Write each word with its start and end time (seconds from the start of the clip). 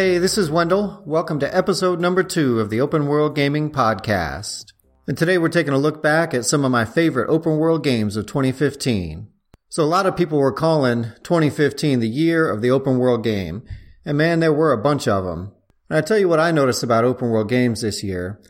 Hey, 0.00 0.16
this 0.16 0.38
is 0.38 0.50
Wendell. 0.50 1.02
Welcome 1.04 1.40
to 1.40 1.54
episode 1.54 2.00
number 2.00 2.22
two 2.22 2.58
of 2.58 2.70
the 2.70 2.80
Open 2.80 3.06
World 3.06 3.34
Gaming 3.34 3.70
Podcast. 3.70 4.72
And 5.06 5.18
today 5.18 5.36
we're 5.36 5.50
taking 5.50 5.74
a 5.74 5.78
look 5.78 6.02
back 6.02 6.32
at 6.32 6.46
some 6.46 6.64
of 6.64 6.72
my 6.72 6.86
favorite 6.86 7.28
open 7.28 7.58
world 7.58 7.84
games 7.84 8.16
of 8.16 8.24
2015. 8.24 9.28
So 9.68 9.82
a 9.82 9.84
lot 9.84 10.06
of 10.06 10.16
people 10.16 10.38
were 10.38 10.54
calling 10.54 11.12
2015 11.22 12.00
the 12.00 12.08
year 12.08 12.50
of 12.50 12.62
the 12.62 12.70
open 12.70 12.96
world 12.96 13.22
game. 13.22 13.62
And 14.06 14.16
man, 14.16 14.40
there 14.40 14.54
were 14.54 14.72
a 14.72 14.82
bunch 14.82 15.06
of 15.06 15.24
them. 15.24 15.52
And 15.90 15.98
I 15.98 16.00
tell 16.00 16.18
you 16.18 16.30
what 16.30 16.40
I 16.40 16.50
noticed 16.50 16.82
about 16.82 17.04
open 17.04 17.28
world 17.28 17.50
games 17.50 17.82
this 17.82 18.02
year. 18.02 18.40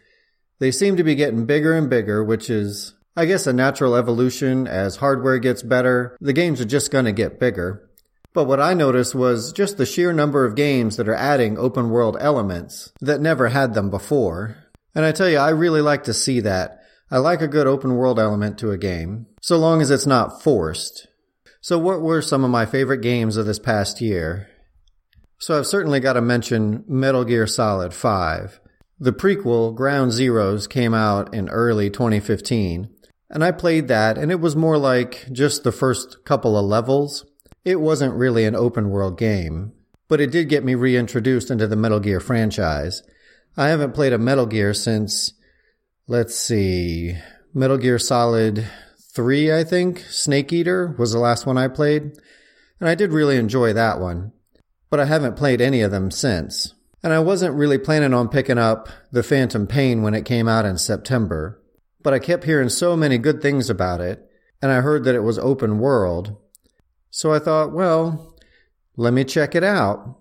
They 0.60 0.70
seem 0.70 0.96
to 0.98 1.02
be 1.02 1.16
getting 1.16 1.46
bigger 1.46 1.76
and 1.76 1.90
bigger, 1.90 2.22
which 2.22 2.48
is, 2.48 2.94
I 3.16 3.24
guess, 3.24 3.48
a 3.48 3.52
natural 3.52 3.96
evolution. 3.96 4.68
As 4.68 4.94
hardware 4.94 5.40
gets 5.40 5.64
better, 5.64 6.16
the 6.20 6.32
games 6.32 6.60
are 6.60 6.64
just 6.64 6.92
going 6.92 7.06
to 7.06 7.12
get 7.12 7.40
bigger. 7.40 7.89
But 8.32 8.44
what 8.44 8.60
I 8.60 8.74
noticed 8.74 9.14
was 9.14 9.52
just 9.52 9.76
the 9.76 9.86
sheer 9.86 10.12
number 10.12 10.44
of 10.44 10.54
games 10.54 10.96
that 10.96 11.08
are 11.08 11.14
adding 11.14 11.58
open 11.58 11.90
world 11.90 12.16
elements 12.20 12.92
that 13.00 13.20
never 13.20 13.48
had 13.48 13.74
them 13.74 13.90
before. 13.90 14.56
And 14.94 15.04
I 15.04 15.12
tell 15.12 15.28
you, 15.28 15.38
I 15.38 15.50
really 15.50 15.80
like 15.80 16.04
to 16.04 16.14
see 16.14 16.40
that. 16.40 16.80
I 17.10 17.18
like 17.18 17.42
a 17.42 17.48
good 17.48 17.66
open 17.66 17.96
world 17.96 18.20
element 18.20 18.56
to 18.58 18.70
a 18.70 18.78
game, 18.78 19.26
so 19.42 19.56
long 19.56 19.82
as 19.82 19.90
it's 19.90 20.06
not 20.06 20.42
forced. 20.42 21.08
So 21.60 21.76
what 21.76 22.00
were 22.00 22.22
some 22.22 22.44
of 22.44 22.50
my 22.50 22.66
favorite 22.66 23.02
games 23.02 23.36
of 23.36 23.46
this 23.46 23.58
past 23.58 24.00
year? 24.00 24.48
So 25.38 25.58
I've 25.58 25.66
certainly 25.66 26.00
got 26.00 26.12
to 26.12 26.20
mention 26.20 26.84
Metal 26.86 27.24
Gear 27.24 27.46
Solid 27.46 27.92
5. 27.92 28.60
The 29.00 29.12
prequel, 29.12 29.74
Ground 29.74 30.12
Zeroes, 30.12 30.68
came 30.68 30.94
out 30.94 31.34
in 31.34 31.48
early 31.48 31.90
2015, 31.90 32.90
and 33.30 33.42
I 33.42 33.50
played 33.50 33.88
that, 33.88 34.18
and 34.18 34.30
it 34.30 34.40
was 34.40 34.54
more 34.54 34.78
like 34.78 35.26
just 35.32 35.64
the 35.64 35.72
first 35.72 36.24
couple 36.24 36.56
of 36.56 36.66
levels. 36.66 37.24
It 37.64 37.80
wasn't 37.80 38.14
really 38.14 38.44
an 38.44 38.56
open 38.56 38.90
world 38.90 39.18
game, 39.18 39.72
but 40.08 40.20
it 40.20 40.30
did 40.30 40.48
get 40.48 40.64
me 40.64 40.74
reintroduced 40.74 41.50
into 41.50 41.66
the 41.66 41.76
Metal 41.76 42.00
Gear 42.00 42.20
franchise. 42.20 43.02
I 43.56 43.68
haven't 43.68 43.94
played 43.94 44.12
a 44.12 44.18
Metal 44.18 44.46
Gear 44.46 44.72
since, 44.72 45.34
let's 46.06 46.34
see, 46.34 47.16
Metal 47.52 47.76
Gear 47.76 47.98
Solid 47.98 48.66
3, 49.14 49.52
I 49.52 49.64
think. 49.64 50.00
Snake 50.08 50.52
Eater 50.52 50.94
was 50.98 51.12
the 51.12 51.18
last 51.18 51.44
one 51.44 51.58
I 51.58 51.68
played. 51.68 52.12
And 52.80 52.88
I 52.88 52.94
did 52.94 53.12
really 53.12 53.36
enjoy 53.36 53.72
that 53.74 54.00
one. 54.00 54.32
But 54.88 55.00
I 55.00 55.04
haven't 55.04 55.36
played 55.36 55.60
any 55.60 55.82
of 55.82 55.90
them 55.90 56.10
since. 56.10 56.74
And 57.02 57.12
I 57.12 57.18
wasn't 57.18 57.54
really 57.54 57.78
planning 57.78 58.14
on 58.14 58.28
picking 58.28 58.58
up 58.58 58.88
The 59.12 59.22
Phantom 59.22 59.66
Pain 59.66 60.02
when 60.02 60.14
it 60.14 60.24
came 60.24 60.48
out 60.48 60.64
in 60.64 60.78
September. 60.78 61.60
But 62.02 62.14
I 62.14 62.18
kept 62.18 62.44
hearing 62.44 62.70
so 62.70 62.96
many 62.96 63.18
good 63.18 63.42
things 63.42 63.68
about 63.68 64.00
it, 64.00 64.26
and 64.62 64.72
I 64.72 64.80
heard 64.80 65.04
that 65.04 65.14
it 65.14 65.22
was 65.22 65.38
open 65.38 65.78
world, 65.78 66.36
so 67.10 67.32
I 67.32 67.38
thought, 67.38 67.72
well, 67.72 68.34
let 68.96 69.12
me 69.12 69.24
check 69.24 69.54
it 69.54 69.64
out. 69.64 70.18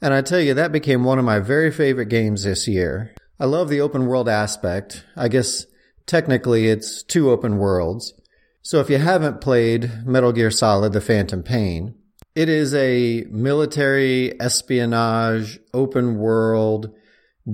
And 0.00 0.14
I 0.14 0.22
tell 0.22 0.40
you, 0.40 0.54
that 0.54 0.72
became 0.72 1.04
one 1.04 1.18
of 1.18 1.24
my 1.24 1.40
very 1.40 1.70
favorite 1.72 2.08
games 2.08 2.44
this 2.44 2.68
year. 2.68 3.14
I 3.40 3.46
love 3.46 3.68
the 3.68 3.80
open 3.80 4.06
world 4.06 4.28
aspect. 4.28 5.04
I 5.16 5.28
guess 5.28 5.66
technically 6.06 6.68
it's 6.68 7.02
two 7.02 7.30
open 7.30 7.58
worlds. 7.58 8.14
So 8.62 8.80
if 8.80 8.90
you 8.90 8.98
haven't 8.98 9.40
played 9.40 10.06
Metal 10.06 10.32
Gear 10.32 10.50
Solid 10.50 10.92
The 10.92 11.00
Phantom 11.00 11.42
Pain, 11.42 11.94
it 12.34 12.48
is 12.48 12.74
a 12.74 13.24
military 13.30 14.40
espionage 14.40 15.58
open 15.72 16.18
world 16.18 16.94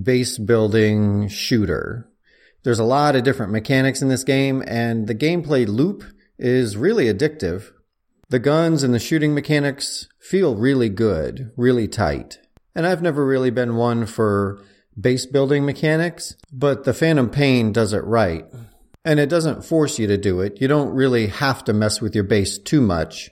base 0.02 0.38
building 0.38 1.28
shooter. 1.28 2.10
There's 2.64 2.78
a 2.78 2.84
lot 2.84 3.16
of 3.16 3.22
different 3.22 3.52
mechanics 3.52 4.02
in 4.02 4.08
this 4.08 4.24
game 4.24 4.62
and 4.66 5.06
the 5.06 5.14
gameplay 5.14 5.66
loop 5.66 6.04
is 6.38 6.76
really 6.76 7.06
addictive. 7.06 7.70
The 8.34 8.40
guns 8.40 8.82
and 8.82 8.92
the 8.92 8.98
shooting 8.98 9.32
mechanics 9.32 10.08
feel 10.18 10.56
really 10.56 10.88
good, 10.88 11.52
really 11.56 11.86
tight. 11.86 12.40
And 12.74 12.84
I've 12.84 13.00
never 13.00 13.24
really 13.24 13.50
been 13.50 13.76
one 13.76 14.06
for 14.06 14.60
base 15.00 15.24
building 15.24 15.64
mechanics, 15.64 16.34
but 16.52 16.82
the 16.82 16.92
Phantom 16.94 17.30
Pain 17.30 17.70
does 17.70 17.92
it 17.92 18.02
right. 18.02 18.44
And 19.04 19.20
it 19.20 19.28
doesn't 19.28 19.64
force 19.64 20.00
you 20.00 20.08
to 20.08 20.16
do 20.16 20.40
it. 20.40 20.60
You 20.60 20.66
don't 20.66 20.92
really 20.92 21.28
have 21.28 21.62
to 21.62 21.72
mess 21.72 22.00
with 22.00 22.12
your 22.16 22.24
base 22.24 22.58
too 22.58 22.80
much. 22.80 23.30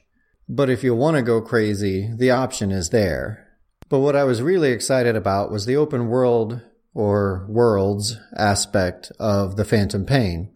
But 0.48 0.70
if 0.70 0.84
you 0.84 0.94
want 0.94 1.16
to 1.16 1.22
go 1.24 1.40
crazy, 1.40 2.08
the 2.16 2.30
option 2.30 2.70
is 2.70 2.90
there. 2.90 3.48
But 3.88 3.98
what 3.98 4.14
I 4.14 4.22
was 4.22 4.40
really 4.40 4.70
excited 4.70 5.16
about 5.16 5.50
was 5.50 5.66
the 5.66 5.74
open 5.74 6.06
world 6.06 6.60
or 6.94 7.44
worlds 7.48 8.18
aspect 8.36 9.10
of 9.18 9.56
the 9.56 9.64
Phantom 9.64 10.06
Pain. 10.06 10.52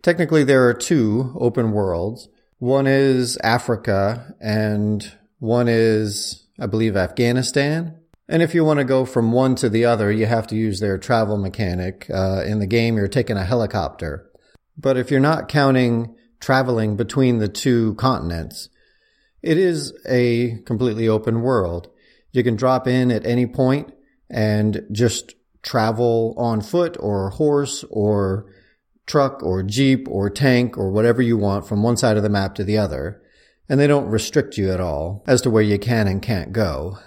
Technically, 0.00 0.44
there 0.44 0.68
are 0.68 0.74
two 0.74 1.36
open 1.40 1.72
worlds. 1.72 2.28
One 2.58 2.86
is 2.86 3.36
Africa 3.38 4.34
and 4.40 5.10
one 5.38 5.68
is, 5.68 6.46
I 6.58 6.66
believe, 6.66 6.96
Afghanistan. 6.96 7.98
And 8.28 8.42
if 8.42 8.54
you 8.54 8.64
want 8.64 8.78
to 8.78 8.84
go 8.84 9.04
from 9.04 9.32
one 9.32 9.54
to 9.56 9.68
the 9.68 9.84
other, 9.84 10.10
you 10.10 10.26
have 10.26 10.46
to 10.48 10.56
use 10.56 10.80
their 10.80 10.96
travel 10.96 11.36
mechanic. 11.36 12.08
Uh, 12.12 12.42
in 12.46 12.58
the 12.58 12.66
game, 12.66 12.96
you're 12.96 13.08
taking 13.08 13.36
a 13.36 13.44
helicopter. 13.44 14.30
But 14.78 14.96
if 14.96 15.10
you're 15.10 15.20
not 15.20 15.48
counting 15.48 16.16
traveling 16.40 16.96
between 16.96 17.38
the 17.38 17.48
two 17.48 17.94
continents, 17.94 18.68
it 19.42 19.58
is 19.58 19.92
a 20.08 20.58
completely 20.64 21.06
open 21.08 21.42
world. 21.42 21.88
You 22.32 22.42
can 22.42 22.56
drop 22.56 22.88
in 22.88 23.10
at 23.10 23.26
any 23.26 23.46
point 23.46 23.92
and 24.30 24.86
just 24.90 25.34
travel 25.62 26.34
on 26.38 26.60
foot 26.60 26.96
or 26.98 27.30
horse 27.30 27.84
or 27.90 28.46
truck 29.06 29.42
or 29.42 29.62
jeep 29.62 30.08
or 30.08 30.30
tank 30.30 30.78
or 30.78 30.90
whatever 30.90 31.20
you 31.20 31.36
want 31.36 31.66
from 31.66 31.82
one 31.82 31.96
side 31.96 32.16
of 32.16 32.22
the 32.22 32.28
map 32.28 32.54
to 32.54 32.64
the 32.64 32.78
other, 32.78 33.22
and 33.68 33.78
they 33.78 33.86
don't 33.86 34.08
restrict 34.08 34.56
you 34.56 34.70
at 34.70 34.80
all 34.80 35.22
as 35.26 35.40
to 35.42 35.50
where 35.50 35.62
you 35.62 35.78
can 35.78 36.06
and 36.06 36.22
can't 36.22 36.52
go. 36.52 36.98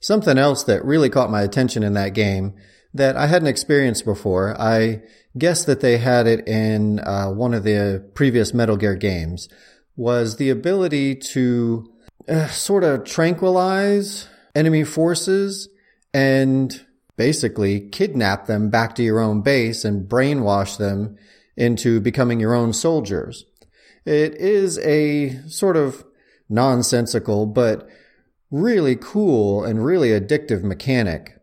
Something 0.00 0.38
else 0.38 0.64
that 0.64 0.84
really 0.84 1.08
caught 1.08 1.30
my 1.30 1.42
attention 1.42 1.82
in 1.82 1.94
that 1.94 2.14
game 2.14 2.54
that 2.94 3.16
I 3.16 3.26
hadn't 3.26 3.48
experienced 3.48 4.04
before, 4.04 4.58
I 4.60 5.02
guess 5.36 5.64
that 5.64 5.80
they 5.80 5.98
had 5.98 6.26
it 6.26 6.46
in 6.48 7.00
uh, 7.00 7.30
one 7.30 7.54
of 7.54 7.64
the 7.64 8.08
previous 8.14 8.54
Metal 8.54 8.76
Gear 8.76 8.94
games, 8.94 9.48
was 9.96 10.36
the 10.36 10.50
ability 10.50 11.14
to 11.14 11.92
uh, 12.28 12.48
sort 12.48 12.84
of 12.84 13.04
tranquilize 13.04 14.28
enemy 14.54 14.84
forces 14.84 15.68
and 16.14 16.84
basically 17.16 17.88
kidnap 17.88 18.46
them 18.46 18.70
back 18.70 18.94
to 18.94 19.02
your 19.02 19.20
own 19.20 19.42
base 19.42 19.84
and 19.84 20.08
brainwash 20.08 20.76
them 20.76 21.16
into 21.56 22.00
becoming 22.00 22.40
your 22.40 22.54
own 22.54 22.72
soldiers. 22.72 23.44
It 24.04 24.34
is 24.34 24.78
a 24.78 25.40
sort 25.48 25.76
of 25.76 26.04
nonsensical, 26.48 27.46
but 27.46 27.88
really 28.50 28.96
cool 28.96 29.64
and 29.64 29.84
really 29.84 30.10
addictive 30.10 30.62
mechanic. 30.62 31.40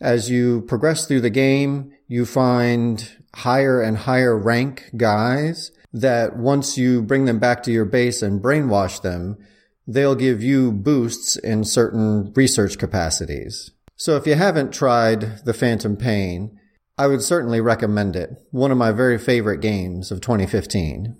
As 0.00 0.30
you 0.30 0.62
progress 0.62 1.06
through 1.06 1.22
the 1.22 1.30
game, 1.30 1.92
you 2.08 2.26
find 2.26 3.08
higher 3.36 3.80
and 3.80 3.96
higher 3.98 4.36
rank 4.36 4.90
guys 4.96 5.70
that 5.92 6.36
once 6.36 6.76
you 6.76 7.02
bring 7.02 7.24
them 7.24 7.38
back 7.38 7.62
to 7.62 7.72
your 7.72 7.84
base 7.84 8.22
and 8.22 8.42
brainwash 8.42 9.00
them, 9.00 9.38
they'll 9.86 10.14
give 10.14 10.42
you 10.42 10.72
boosts 10.72 11.36
in 11.36 11.64
certain 11.64 12.32
research 12.34 12.78
capacities. 12.78 13.70
So 13.96 14.16
if 14.16 14.26
you 14.26 14.34
haven't 14.34 14.72
tried 14.72 15.44
the 15.44 15.54
Phantom 15.54 15.96
Pain, 15.96 16.58
I 17.02 17.08
would 17.08 17.20
certainly 17.20 17.60
recommend 17.60 18.14
it. 18.14 18.30
One 18.52 18.70
of 18.70 18.78
my 18.78 18.92
very 18.92 19.18
favorite 19.18 19.58
games 19.58 20.12
of 20.12 20.20
2015. 20.20 21.16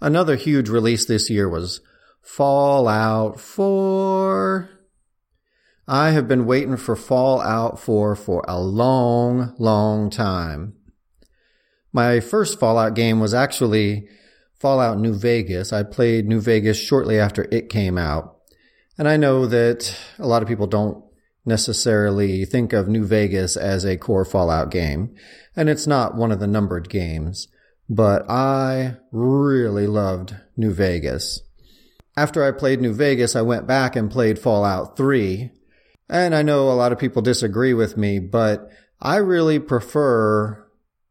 Another 0.00 0.34
huge 0.34 0.70
release 0.70 1.04
this 1.04 1.28
year 1.28 1.46
was 1.46 1.82
Fallout 2.22 3.38
4. 3.38 4.70
I 5.86 6.12
have 6.12 6.26
been 6.26 6.46
waiting 6.46 6.78
for 6.78 6.96
Fallout 6.96 7.78
4 7.78 8.16
for 8.16 8.42
a 8.48 8.58
long, 8.58 9.54
long 9.58 10.08
time. 10.08 10.72
My 11.92 12.20
first 12.20 12.58
Fallout 12.58 12.94
game 12.94 13.20
was 13.20 13.34
actually 13.34 14.08
Fallout 14.54 14.98
New 14.98 15.12
Vegas. 15.12 15.70
I 15.70 15.82
played 15.82 16.28
New 16.28 16.40
Vegas 16.40 16.78
shortly 16.78 17.18
after 17.18 17.46
it 17.50 17.68
came 17.68 17.98
out. 17.98 18.38
And 18.96 19.06
I 19.06 19.18
know 19.18 19.44
that 19.44 19.94
a 20.18 20.26
lot 20.26 20.40
of 20.40 20.48
people 20.48 20.66
don't 20.66 21.04
necessarily 21.50 22.46
think 22.46 22.72
of 22.72 22.88
New 22.88 23.04
Vegas 23.04 23.56
as 23.56 23.84
a 23.84 23.98
core 23.98 24.24
Fallout 24.24 24.70
game, 24.70 25.14
and 25.54 25.68
it's 25.68 25.86
not 25.86 26.14
one 26.14 26.32
of 26.32 26.40
the 26.40 26.46
numbered 26.46 26.88
games, 26.88 27.48
but 27.88 28.24
I 28.30 28.96
really 29.12 29.86
loved 29.86 30.36
New 30.56 30.72
Vegas. 30.72 31.42
After 32.16 32.42
I 32.42 32.52
played 32.52 32.80
New 32.80 32.94
Vegas, 32.94 33.36
I 33.36 33.42
went 33.42 33.66
back 33.66 33.96
and 33.96 34.10
played 34.10 34.38
Fallout 34.38 34.96
3, 34.96 35.50
and 36.08 36.34
I 36.34 36.42
know 36.42 36.70
a 36.70 36.72
lot 36.72 36.92
of 36.92 36.98
people 36.98 37.20
disagree 37.20 37.74
with 37.74 37.96
me, 37.96 38.18
but 38.18 38.70
I 39.00 39.16
really 39.16 39.58
prefer 39.58 40.66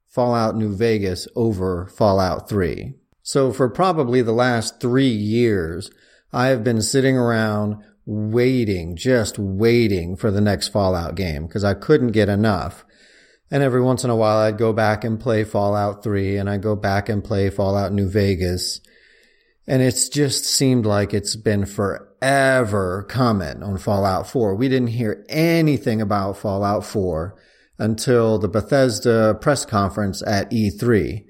Fallout 0.07 0.56
New 0.56 0.75
Vegas 0.75 1.27
over 1.36 1.86
Fallout 1.88 2.50
3. 2.50 2.95
So 3.21 3.51
for 3.51 3.69
probably 3.69 4.21
the 4.21 4.31
last 4.31 4.80
three 4.80 5.07
years, 5.07 5.91
I 6.31 6.47
have 6.47 6.63
been 6.63 6.81
sitting 6.81 7.18
around 7.18 7.83
waiting, 8.09 8.95
just 8.95 9.38
waiting 9.38 10.15
for 10.15 10.31
the 10.31 10.41
next 10.41 10.69
Fallout 10.69 11.13
game 11.13 11.45
because 11.45 11.63
I 11.63 11.75
couldn't 11.75 12.11
get 12.11 12.27
enough. 12.27 12.83
And 13.51 13.61
every 13.61 13.81
once 13.81 14.03
in 14.03 14.09
a 14.09 14.15
while 14.15 14.39
I'd 14.39 14.57
go 14.57 14.73
back 14.73 15.03
and 15.03 15.19
play 15.19 15.44
Fallout 15.44 16.03
3 16.03 16.38
and 16.38 16.50
I'd 16.50 16.63
go 16.63 16.75
back 16.75 17.07
and 17.07 17.23
play 17.23 17.51
Fallout 17.51 17.94
New 17.94 18.09
Vegas. 18.09 18.81
And 19.67 19.83
it's 19.83 20.09
just 20.09 20.45
seemed 20.45 20.88
like 20.88 21.13
it's 21.13 21.35
been 21.35 21.67
forever 21.67 23.06
coming 23.07 23.61
on 23.61 23.77
Fallout 23.77 24.27
4. 24.27 24.55
We 24.55 24.69
didn't 24.69 24.88
hear 24.88 25.23
anything 25.29 26.01
about 26.01 26.38
Fallout 26.38 26.83
4 26.83 27.35
until 27.77 28.39
the 28.39 28.50
Bethesda 28.50 29.38
press 29.39 29.65
conference 29.65 30.23
at 30.25 30.50
E3. 30.50 31.25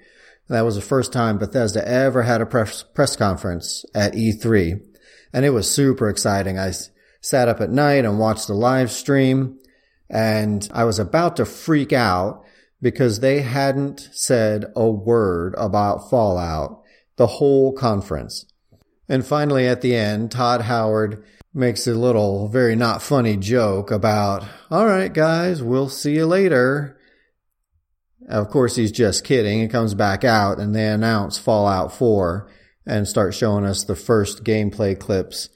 That 0.48 0.62
was 0.62 0.76
the 0.76 0.82
first 0.82 1.12
time 1.12 1.38
Bethesda 1.38 1.86
ever 1.86 2.24
had 2.24 2.40
a 2.40 2.46
press, 2.46 2.84
press 2.84 3.18
conference 3.18 3.84
at 3.94 4.14
E3. 4.14 4.89
And 5.34 5.46
it 5.46 5.52
was 5.52 5.70
super 5.70 6.10
exciting. 6.10 6.58
I 6.58 6.74
sat 7.22 7.48
up 7.48 7.62
at 7.62 7.70
night 7.70 8.06
and 8.06 8.20
watched 8.20 8.48
the 8.48 8.54
live 8.54 8.92
stream 8.92 9.60
and 10.10 10.68
I 10.74 10.86
was 10.86 11.00
about 11.00 11.36
to 11.36 11.46
freak 11.46 11.94
out 11.94 12.44
because 12.82 13.20
they 13.20 13.42
hadn't 13.42 14.10
said 14.12 14.72
a 14.76 14.90
word 14.90 15.54
about 15.58 16.10
Fallout 16.10 16.82
the 17.18 17.28
whole 17.28 17.74
conference. 17.74 18.46
And 19.08 19.26
finally 19.26 19.68
at 19.68 19.82
the 19.82 19.96
end, 19.96 20.32
Todd 20.32 20.62
Howard 20.62 21.24
makes 21.54 21.86
a 21.88 21.94
little 21.94 22.48
very 22.48 22.76
not 22.76 23.02
funny 23.02 23.36
joke 23.36 23.92
about, 23.92 24.46
all 24.72 24.86
right, 24.86 25.12
guys, 25.12 25.62
we'll 25.62 25.90
see 25.90 26.16
you 26.16 26.26
later. 26.26 26.98
Of 28.28 28.50
course, 28.50 28.76
he's 28.76 28.92
just 28.92 29.24
kidding. 29.24 29.60
He 29.60 29.68
comes 29.68 29.94
back 29.94 30.24
out 30.24 30.60
and 30.60 30.76
they 30.76 30.88
announce 30.88 31.38
Fallout 31.38 31.92
4 31.92 32.50
and 32.90 33.08
start 33.08 33.36
showing 33.36 33.66
us 33.66 33.84
the 33.84 33.96
first 33.96 34.44
gameplay 34.44 35.00
clips 35.00 35.50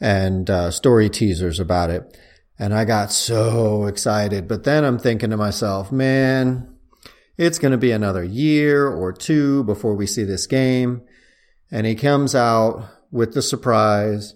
and 0.00 0.48
uh, 0.48 0.70
story 0.70 1.10
teasers 1.10 1.58
about 1.58 1.90
it. 1.90 2.16
And 2.58 2.72
I 2.72 2.84
got 2.84 3.12
so 3.12 3.86
excited. 3.86 4.46
But 4.46 4.64
then 4.64 4.84
I'm 4.84 4.98
thinking 4.98 5.30
to 5.30 5.36
myself, 5.36 5.90
man, 5.90 6.72
it's 7.36 7.58
going 7.58 7.72
to 7.72 7.78
be 7.78 7.90
another 7.90 8.22
year 8.22 8.86
or 8.86 9.12
two 9.12 9.64
before 9.64 9.94
we 9.94 10.06
see 10.06 10.22
this 10.22 10.46
game. 10.46 11.02
And 11.72 11.86
he 11.86 11.96
comes 11.96 12.34
out 12.34 12.88
with 13.10 13.34
the 13.34 13.42
surprise. 13.42 14.34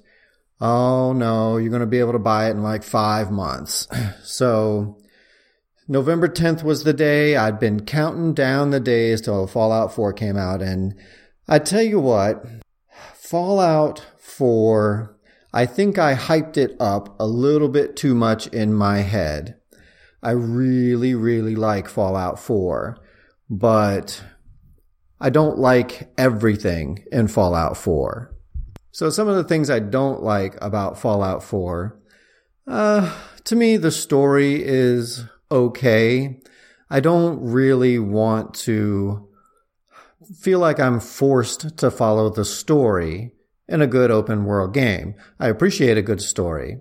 Oh 0.61 1.12
no, 1.12 1.56
you're 1.56 1.70
going 1.70 1.81
to 1.81 1.87
be 1.87 2.00
able 2.00 2.12
to 2.12 2.19
buy 2.19 2.49
it 2.49 2.53
in 2.53 2.62
like 2.62 2.82
five 2.82 3.31
months. 3.31 3.87
So 4.23 4.99
November 5.88 6.29
10th 6.29 6.62
was 6.62 6.85
the 6.85 6.93
day. 6.93 7.37
I'd 7.37 7.58
been 7.58 7.85
counting 7.85 8.32
down 8.32 8.70
the 8.70 8.79
days 8.79 9.20
till 9.20 9.46
Fallout 9.46 9.93
4 9.93 10.12
came 10.12 10.37
out. 10.37 10.62
And 10.62 10.94
I 11.52 11.58
tell 11.58 11.82
you 11.82 11.99
what, 11.99 12.44
Fallout 13.12 14.06
4, 14.20 15.17
I 15.52 15.67
think 15.67 15.99
I 15.99 16.14
hyped 16.14 16.56
it 16.56 16.76
up 16.79 17.19
a 17.19 17.26
little 17.26 17.69
bit 17.69 17.97
too 17.97 18.14
much 18.14 18.47
in 18.47 18.73
my 18.73 18.99
head. 18.99 19.56
I 20.23 20.31
really, 20.31 21.12
really 21.17 21.56
like 21.56 21.88
Fallout 21.88 22.38
4, 22.38 22.97
but 23.50 24.23
I 25.20 25.31
don't 25.31 25.58
like 25.58 26.12
everything 26.17 27.05
in 27.11 27.26
Fallout 27.26 27.76
4. 27.76 28.32
So 28.93 29.11
some 29.11 29.26
of 29.26 29.35
the 29.35 29.43
things 29.43 29.70
I 29.70 29.81
don't 29.81 30.23
like 30.23 30.56
about 30.62 31.00
Fallout 31.00 31.43
4, 31.43 32.00
uh, 32.69 33.12
to 33.43 33.56
me, 33.56 33.76
the 33.76 33.91
story 33.91 34.62
is 34.64 35.25
okay. 35.50 36.38
I 36.88 37.00
don't 37.00 37.43
really 37.43 37.99
want 37.99 38.55
to 38.55 39.30
feel 40.38 40.59
like 40.59 40.79
I'm 40.79 41.00
forced 41.00 41.77
to 41.79 41.91
follow 41.91 42.31
the 42.31 42.44
story 42.44 43.32
in 43.69 43.82
a 43.82 43.87
good 43.87 44.11
open 44.11 44.44
world 44.44 44.75
game. 44.75 45.15
I 45.38 45.49
appreciate 45.49 45.97
a 45.97 46.03
good 46.03 46.21
story, 46.21 46.79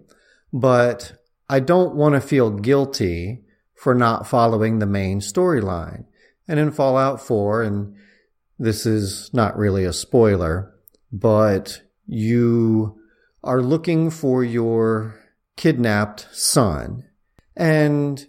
but 0.51 1.13
I 1.47 1.59
don't 1.59 1.95
want 1.95 2.15
to 2.15 2.21
feel 2.21 2.51
guilty 2.51 3.43
for 3.75 3.95
not 3.95 4.27
following 4.27 4.79
the 4.79 4.85
main 4.85 5.19
storyline. 5.19 6.05
And 6.47 6.59
in 6.59 6.71
Fallout 6.71 7.21
4, 7.21 7.63
and 7.63 7.95
this 8.57 8.85
is 8.85 9.29
not 9.33 9.57
really 9.57 9.85
a 9.85 9.93
spoiler, 9.93 10.73
but 11.11 11.81
you 12.05 12.99
are 13.43 13.61
looking 13.61 14.09
for 14.09 14.43
your 14.43 15.19
kidnapped 15.55 16.27
son. 16.31 17.05
And 17.55 18.27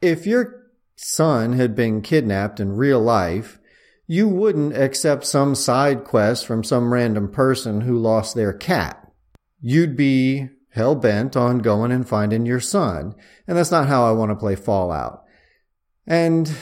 if 0.00 0.26
your 0.26 0.70
son 0.96 1.54
had 1.54 1.74
been 1.74 2.02
kidnapped 2.02 2.60
in 2.60 2.76
real 2.76 3.00
life, 3.00 3.58
you 4.12 4.28
wouldn't 4.28 4.76
accept 4.76 5.24
some 5.24 5.54
side 5.54 6.04
quest 6.04 6.44
from 6.44 6.62
some 6.62 6.92
random 6.92 7.30
person 7.30 7.80
who 7.80 7.96
lost 7.96 8.34
their 8.34 8.52
cat. 8.52 9.10
You'd 9.58 9.96
be 9.96 10.50
hell 10.68 10.94
bent 10.94 11.34
on 11.34 11.60
going 11.60 11.90
and 11.90 12.06
finding 12.06 12.44
your 12.44 12.60
son. 12.60 13.14
And 13.48 13.56
that's 13.56 13.70
not 13.70 13.88
how 13.88 14.04
I 14.04 14.12
want 14.12 14.30
to 14.30 14.36
play 14.36 14.54
Fallout. 14.54 15.24
And 16.06 16.54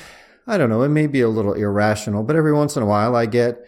I 0.46 0.58
don't 0.58 0.70
know, 0.70 0.82
it 0.82 0.90
may 0.90 1.08
be 1.08 1.22
a 1.22 1.28
little 1.28 1.54
irrational, 1.54 2.22
but 2.22 2.36
every 2.36 2.52
once 2.52 2.76
in 2.76 2.84
a 2.84 2.86
while 2.86 3.16
I 3.16 3.26
get, 3.26 3.58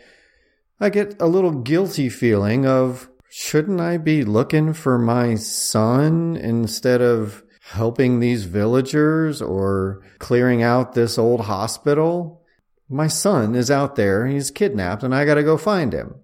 I 0.79 0.88
get 0.88 1.20
a 1.20 1.26
little 1.26 1.50
guilty 1.50 2.08
feeling 2.08 2.64
of, 2.64 3.11
shouldn't 3.31 3.81
I 3.81 3.96
be 3.96 4.23
looking 4.23 4.75
for 4.75 4.96
my 4.96 5.34
son 5.34 6.37
instead 6.37 7.02
of 7.02 7.43
helping 7.70 8.20
these 8.20 8.44
villagers 8.44 9.43
or 9.43 10.05
clearing 10.20 10.62
out 10.62 10.94
this 10.94 11.19
old 11.19 11.40
hospital. 11.40 12.41
My 12.88 13.06
son 13.06 13.55
is 13.55 13.70
out 13.70 13.96
there. 13.96 14.26
He's 14.26 14.50
kidnapped 14.50 15.02
and 15.02 15.14
I 15.14 15.25
got 15.25 15.34
to 15.34 15.43
go 15.43 15.56
find 15.56 15.93
him. 15.93 16.17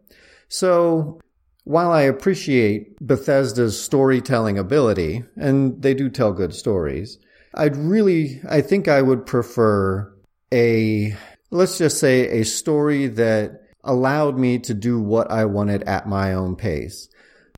So 0.48 1.20
while 1.64 1.90
I 1.90 2.02
appreciate 2.02 2.96
Bethesda's 2.98 3.80
storytelling 3.80 4.58
ability, 4.58 5.24
and 5.36 5.82
they 5.82 5.92
do 5.92 6.08
tell 6.08 6.32
good 6.32 6.54
stories, 6.54 7.18
I'd 7.54 7.76
really, 7.76 8.40
I 8.48 8.62
think 8.62 8.88
I 8.88 9.02
would 9.02 9.26
prefer 9.26 10.10
a, 10.52 11.14
let's 11.50 11.76
just 11.76 12.00
say 12.00 12.40
a 12.40 12.44
story 12.44 13.06
that 13.08 13.62
allowed 13.84 14.38
me 14.38 14.58
to 14.60 14.72
do 14.74 15.00
what 15.00 15.30
I 15.30 15.44
wanted 15.44 15.82
at 15.82 16.08
my 16.08 16.32
own 16.32 16.56
pace. 16.56 17.08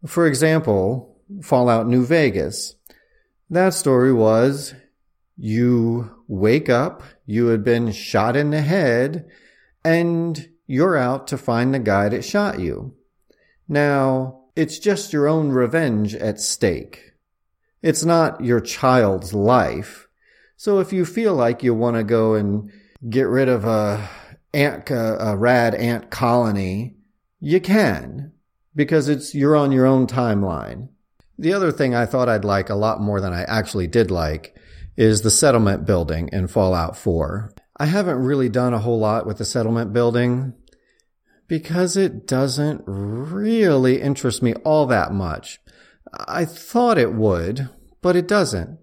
For 0.06 0.26
example, 0.26 1.16
Fallout 1.42 1.86
New 1.86 2.04
Vegas. 2.04 2.74
That 3.48 3.74
story 3.74 4.12
was 4.12 4.74
you 5.36 6.10
wake 6.28 6.68
up, 6.68 7.02
you 7.30 7.46
had 7.46 7.62
been 7.62 7.92
shot 7.92 8.34
in 8.34 8.50
the 8.50 8.60
head, 8.60 9.24
and 9.84 10.48
you're 10.66 10.96
out 10.96 11.28
to 11.28 11.38
find 11.38 11.72
the 11.72 11.78
guy 11.78 12.08
that 12.08 12.24
shot 12.24 12.58
you. 12.58 12.92
Now, 13.68 14.40
it's 14.56 14.80
just 14.80 15.12
your 15.12 15.28
own 15.28 15.50
revenge 15.50 16.16
at 16.16 16.40
stake. 16.40 17.12
It's 17.82 18.04
not 18.04 18.44
your 18.44 18.60
child's 18.60 19.32
life. 19.32 20.08
So 20.56 20.80
if 20.80 20.92
you 20.92 21.04
feel 21.04 21.34
like 21.34 21.62
you 21.62 21.72
want 21.72 21.96
to 21.96 22.02
go 22.02 22.34
and 22.34 22.72
get 23.08 23.28
rid 23.28 23.48
of 23.48 23.64
a 23.64 24.08
ant, 24.52 24.90
a, 24.90 25.30
a 25.30 25.36
rad 25.36 25.76
ant 25.76 26.10
colony, 26.10 26.96
you 27.38 27.60
can 27.60 28.32
because 28.74 29.08
it's 29.08 29.36
you're 29.36 29.56
on 29.56 29.70
your 29.70 29.86
own 29.86 30.08
timeline. 30.08 30.88
The 31.38 31.52
other 31.52 31.70
thing 31.70 31.94
I 31.94 32.06
thought 32.06 32.28
I'd 32.28 32.44
like 32.44 32.68
a 32.68 32.74
lot 32.74 33.00
more 33.00 33.20
than 33.20 33.32
I 33.32 33.44
actually 33.44 33.86
did 33.86 34.10
like 34.10 34.56
is 35.00 35.22
the 35.22 35.30
settlement 35.30 35.86
building 35.86 36.28
in 36.30 36.46
Fallout 36.46 36.94
4. 36.94 37.54
I 37.78 37.86
haven't 37.86 38.18
really 38.18 38.50
done 38.50 38.74
a 38.74 38.80
whole 38.80 38.98
lot 38.98 39.26
with 39.26 39.38
the 39.38 39.46
settlement 39.46 39.94
building 39.94 40.52
because 41.48 41.96
it 41.96 42.26
doesn't 42.26 42.82
really 42.84 44.02
interest 44.02 44.42
me 44.42 44.52
all 44.56 44.84
that 44.84 45.10
much. 45.10 45.58
I 46.12 46.44
thought 46.44 46.98
it 46.98 47.14
would, 47.14 47.70
but 48.02 48.14
it 48.14 48.28
doesn't. 48.28 48.78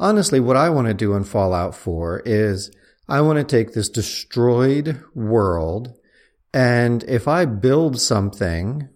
Honestly, 0.00 0.40
what 0.40 0.56
I 0.56 0.70
want 0.70 0.88
to 0.88 0.94
do 0.94 1.14
in 1.14 1.22
Fallout 1.22 1.72
4 1.72 2.22
is 2.26 2.72
I 3.08 3.20
want 3.20 3.38
to 3.38 3.44
take 3.44 3.74
this 3.74 3.88
destroyed 3.88 5.00
world 5.14 5.94
and 6.52 7.04
if 7.04 7.28
I 7.28 7.44
build 7.44 8.00
something, 8.00 8.88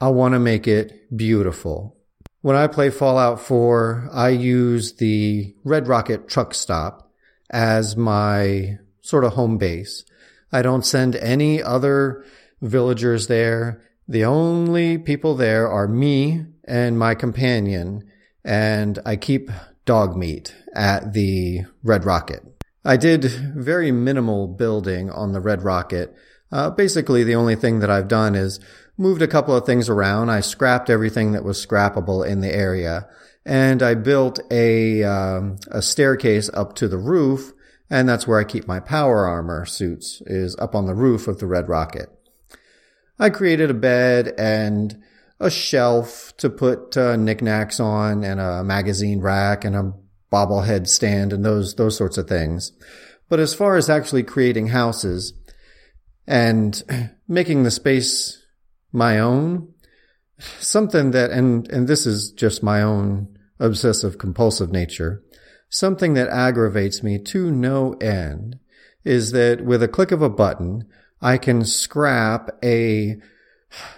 I 0.00 0.08
want 0.08 0.32
to 0.32 0.38
make 0.38 0.66
it 0.66 1.14
beautiful. 1.14 1.97
When 2.40 2.54
I 2.54 2.68
play 2.68 2.90
Fallout 2.90 3.40
4, 3.40 4.10
I 4.12 4.28
use 4.28 4.92
the 4.92 5.56
Red 5.64 5.88
Rocket 5.88 6.28
truck 6.28 6.54
stop 6.54 7.10
as 7.50 7.96
my 7.96 8.78
sort 9.00 9.24
of 9.24 9.32
home 9.32 9.58
base. 9.58 10.04
I 10.52 10.62
don't 10.62 10.86
send 10.86 11.16
any 11.16 11.60
other 11.60 12.24
villagers 12.62 13.26
there. 13.26 13.82
The 14.06 14.24
only 14.24 14.98
people 14.98 15.34
there 15.34 15.68
are 15.68 15.88
me 15.88 16.46
and 16.64 16.96
my 16.96 17.16
companion, 17.16 18.08
and 18.44 19.00
I 19.04 19.16
keep 19.16 19.50
Dogmeat 19.84 20.52
at 20.76 21.14
the 21.14 21.62
Red 21.82 22.04
Rocket. 22.04 22.44
I 22.84 22.96
did 22.96 23.24
very 23.24 23.90
minimal 23.90 24.46
building 24.46 25.10
on 25.10 25.32
the 25.32 25.40
Red 25.40 25.62
Rocket. 25.62 26.14
Uh, 26.50 26.70
basically, 26.70 27.24
the 27.24 27.34
only 27.34 27.56
thing 27.56 27.80
that 27.80 27.90
I've 27.90 28.08
done 28.08 28.34
is 28.34 28.58
moved 28.96 29.22
a 29.22 29.28
couple 29.28 29.54
of 29.54 29.66
things 29.66 29.88
around. 29.88 30.30
I 30.30 30.40
scrapped 30.40 30.90
everything 30.90 31.32
that 31.32 31.44
was 31.44 31.64
scrappable 31.64 32.26
in 32.26 32.40
the 32.40 32.54
area, 32.54 33.08
and 33.44 33.82
I 33.82 33.94
built 33.94 34.40
a 34.50 35.04
um, 35.04 35.58
a 35.70 35.82
staircase 35.82 36.50
up 36.52 36.74
to 36.76 36.88
the 36.88 36.98
roof, 36.98 37.52
and 37.90 38.08
that's 38.08 38.26
where 38.26 38.38
I 38.38 38.44
keep 38.44 38.66
my 38.66 38.80
power 38.80 39.26
armor 39.26 39.66
suits 39.66 40.22
is 40.26 40.56
up 40.56 40.74
on 40.74 40.86
the 40.86 40.94
roof 40.94 41.28
of 41.28 41.38
the 41.38 41.46
Red 41.46 41.68
Rocket. 41.68 42.10
I 43.18 43.30
created 43.30 43.70
a 43.70 43.74
bed 43.74 44.34
and 44.38 45.02
a 45.40 45.50
shelf 45.50 46.32
to 46.38 46.50
put 46.50 46.96
uh, 46.96 47.16
knickknacks 47.16 47.78
on, 47.78 48.24
and 48.24 48.40
a 48.40 48.64
magazine 48.64 49.20
rack, 49.20 49.64
and 49.64 49.76
a 49.76 49.92
bobblehead 50.32 50.88
stand, 50.88 51.32
and 51.32 51.44
those 51.44 51.74
those 51.74 51.96
sorts 51.96 52.16
of 52.16 52.26
things. 52.26 52.72
But 53.28 53.38
as 53.38 53.54
far 53.54 53.76
as 53.76 53.90
actually 53.90 54.22
creating 54.22 54.68
houses 54.68 55.34
and 56.28 57.10
making 57.26 57.62
the 57.62 57.70
space 57.70 58.44
my 58.92 59.18
own. 59.18 59.72
something 60.60 61.10
that, 61.10 61.30
and, 61.30 61.68
and 61.72 61.88
this 61.88 62.06
is 62.06 62.30
just 62.30 62.62
my 62.62 62.80
own 62.82 63.36
obsessive 63.58 64.18
compulsive 64.18 64.70
nature, 64.70 65.22
something 65.68 66.14
that 66.14 66.28
aggravates 66.28 67.02
me 67.02 67.18
to 67.18 67.50
no 67.50 67.94
end 67.94 68.60
is 69.04 69.32
that 69.32 69.64
with 69.64 69.82
a 69.82 69.88
click 69.88 70.12
of 70.12 70.22
a 70.22 70.28
button, 70.28 70.84
I 71.20 71.38
can 71.38 71.64
scrap 71.64 72.50
a 72.62 73.16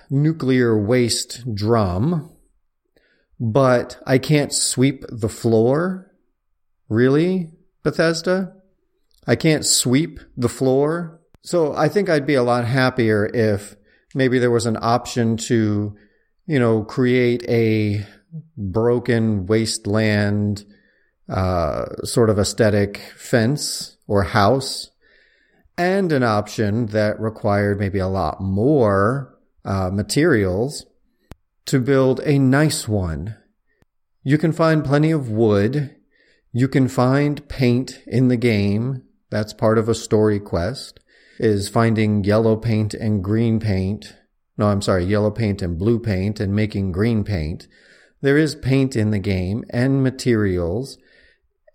nuclear 0.09 0.79
waste 0.79 1.55
drum, 1.55 2.31
but 3.39 4.01
I 4.07 4.19
can't 4.19 4.53
sweep 4.53 5.05
the 5.09 5.29
floor. 5.29 6.11
Really, 6.89 7.51
Bethesda? 7.83 8.55
I 9.27 9.37
can't 9.37 9.67
sweep 9.67 10.21
the 10.37 10.49
floor. 10.49 11.20
So 11.43 11.75
I 11.75 11.89
think 11.89 12.09
I'd 12.09 12.27
be 12.27 12.35
a 12.35 12.43
lot 12.43 12.65
happier 12.67 13.27
if 13.33 13.77
maybe 14.15 14.39
there 14.39 14.51
was 14.51 14.67
an 14.67 14.77
option 14.81 15.37
to, 15.37 15.97
you 16.47 16.59
know, 16.59 16.85
create 16.85 17.45
a 17.49 18.07
broken 18.57 19.47
wasteland 19.47 20.65
uh, 21.29 21.87
sort 22.05 22.29
of 22.29 22.39
aesthetic 22.39 22.99
fence 23.17 23.97
or 24.07 24.23
house, 24.25 24.91
and 25.79 26.13
an 26.13 26.23
option 26.23 26.87
that 26.87 27.21
required 27.21 27.79
maybe 27.79 27.99
a 27.99 28.09
lot 28.09 28.41
more 28.41 29.39
uh, 29.65 29.89
materials 29.91 30.85
to 31.65 31.81
build 31.81 32.21
a 32.25 32.39
nice 32.39 32.87
one. 32.87 33.37
You 34.23 34.37
can 34.37 34.53
find 34.53 34.85
plenty 34.85 35.11
of 35.11 35.31
wood. 35.31 35.97
You 36.53 36.69
can 36.69 36.89
find 36.89 37.49
paint 37.49 38.03
in 38.07 38.29
the 38.29 38.37
game. 38.37 39.05
That's 39.31 39.55
part 39.55 39.79
of 39.79 39.89
a 39.89 39.95
story 39.95 40.41
quest 40.41 41.01
is 41.41 41.71
finding 41.71 42.23
yellow 42.23 42.55
paint 42.55 42.93
and 42.93 43.25
green 43.25 43.59
paint. 43.59 44.15
No, 44.59 44.67
I'm 44.67 44.83
sorry, 44.83 45.07
yellow 45.07 45.31
paint 45.31 45.63
and 45.63 45.79
blue 45.79 45.99
paint 45.99 46.39
and 46.39 46.55
making 46.55 46.93
green 46.93 47.25
paint. 47.25 47.67
There 48.21 48.37
is 48.37 48.55
paint 48.55 48.95
in 48.95 49.11
the 49.11 49.19
game 49.19 49.65
and 49.71 50.03
materials. 50.03 50.99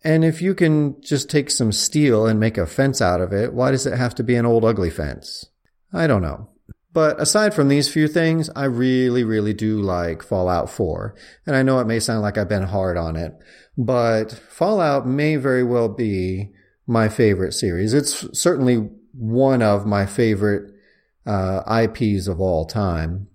And 0.04 0.24
if 0.24 0.40
you 0.40 0.54
can 0.54 1.02
just 1.02 1.32
take 1.32 1.50
some 1.50 1.72
steel 1.72 2.28
and 2.28 2.40
make 2.40 2.60
a 2.60 2.68
fence 2.68 3.02
out 3.02 3.22
of 3.22 3.34
it, 3.34 3.54
why 3.54 3.72
does 3.72 3.88
it 3.88 3.98
have 3.98 4.14
to 4.16 4.24
be 4.24 4.36
an 4.36 4.46
old 4.46 4.64
ugly 4.64 4.92
fence? 4.92 5.48
I 5.92 6.06
don't 6.06 6.22
know. 6.22 6.50
But 6.94 7.20
aside 7.20 7.56
from 7.56 7.68
these 7.68 7.92
few 7.92 8.08
things, 8.08 8.52
I 8.56 8.66
really, 8.66 9.24
really 9.24 9.54
do 9.54 9.82
like 9.82 10.22
Fallout 10.22 10.70
4. 10.70 11.16
And 11.48 11.56
I 11.56 11.64
know 11.64 11.80
it 11.80 11.88
may 11.88 12.00
sound 12.00 12.22
like 12.22 12.38
I've 12.38 12.48
been 12.48 12.64
hard 12.64 12.98
on 12.98 13.16
it, 13.16 13.34
but 13.76 14.32
Fallout 14.32 15.08
may 15.08 15.38
very 15.38 15.64
well 15.64 15.90
be 15.90 16.52
my 16.86 17.10
favorite 17.10 17.54
series. 17.54 17.96
It's 17.96 18.28
certainly 18.40 18.92
one 19.18 19.62
of 19.62 19.86
my 19.86 20.06
favorite 20.06 20.74
uh, 21.26 21.62
IPs 21.84 22.28
of 22.28 22.40
all 22.40 22.66
time. 22.66 23.28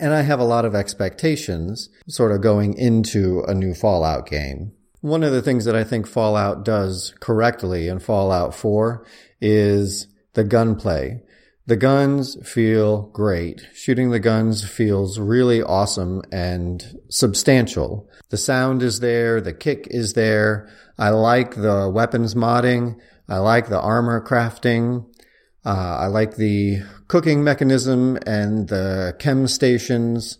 And 0.00 0.12
I 0.14 0.22
have 0.22 0.40
a 0.40 0.44
lot 0.44 0.64
of 0.64 0.74
expectations 0.74 1.90
sort 2.08 2.32
of 2.32 2.40
going 2.40 2.74
into 2.74 3.42
a 3.46 3.54
new 3.54 3.74
Fallout 3.74 4.26
game. 4.26 4.72
One 5.00 5.22
of 5.22 5.32
the 5.32 5.42
things 5.42 5.64
that 5.64 5.76
I 5.76 5.84
think 5.84 6.06
Fallout 6.06 6.64
does 6.64 7.14
correctly 7.20 7.88
in 7.88 7.98
Fallout 7.98 8.54
4 8.54 9.04
is 9.40 10.06
the 10.34 10.44
gunplay. 10.44 11.20
The 11.66 11.76
guns 11.76 12.36
feel 12.48 13.02
great. 13.12 13.66
Shooting 13.74 14.10
the 14.10 14.20
guns 14.20 14.68
feels 14.68 15.18
really 15.18 15.62
awesome 15.62 16.22
and 16.32 16.98
substantial. 17.08 18.08
The 18.30 18.36
sound 18.36 18.82
is 18.82 19.00
there. 19.00 19.40
The 19.40 19.52
kick 19.52 19.86
is 19.90 20.14
there. 20.14 20.68
I 20.98 21.10
like 21.10 21.54
the 21.54 21.90
weapons 21.92 22.34
modding. 22.34 22.98
I 23.32 23.38
like 23.38 23.70
the 23.70 23.80
armor 23.80 24.20
crafting. 24.20 25.06
Uh, 25.64 25.96
I 26.00 26.06
like 26.08 26.36
the 26.36 26.82
cooking 27.08 27.42
mechanism 27.42 28.18
and 28.26 28.68
the 28.68 29.16
chem 29.18 29.48
stations. 29.48 30.36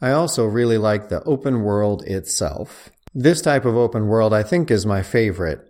I 0.00 0.10
also 0.10 0.44
really 0.44 0.76
like 0.76 1.08
the 1.08 1.22
open 1.22 1.62
world 1.62 2.02
itself. 2.08 2.90
This 3.14 3.40
type 3.40 3.64
of 3.64 3.76
open 3.76 4.08
world 4.08 4.34
I 4.34 4.42
think 4.42 4.72
is 4.72 4.84
my 4.84 5.00
favorite, 5.00 5.60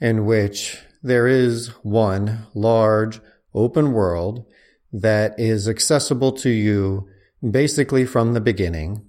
in 0.00 0.26
which 0.26 0.78
there 1.00 1.28
is 1.28 1.68
one 1.84 2.44
large 2.54 3.20
open 3.54 3.92
world 3.92 4.44
that 4.92 5.38
is 5.38 5.68
accessible 5.68 6.32
to 6.32 6.50
you 6.50 7.08
basically 7.48 8.04
from 8.04 8.34
the 8.34 8.40
beginning. 8.40 9.06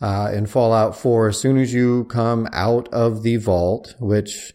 Uh, 0.00 0.32
in 0.34 0.46
Fallout 0.46 0.96
4, 0.96 1.28
as 1.28 1.38
soon 1.38 1.56
as 1.56 1.72
you 1.72 2.04
come 2.06 2.48
out 2.52 2.88
of 2.88 3.22
the 3.22 3.36
vault, 3.36 3.94
which 4.00 4.52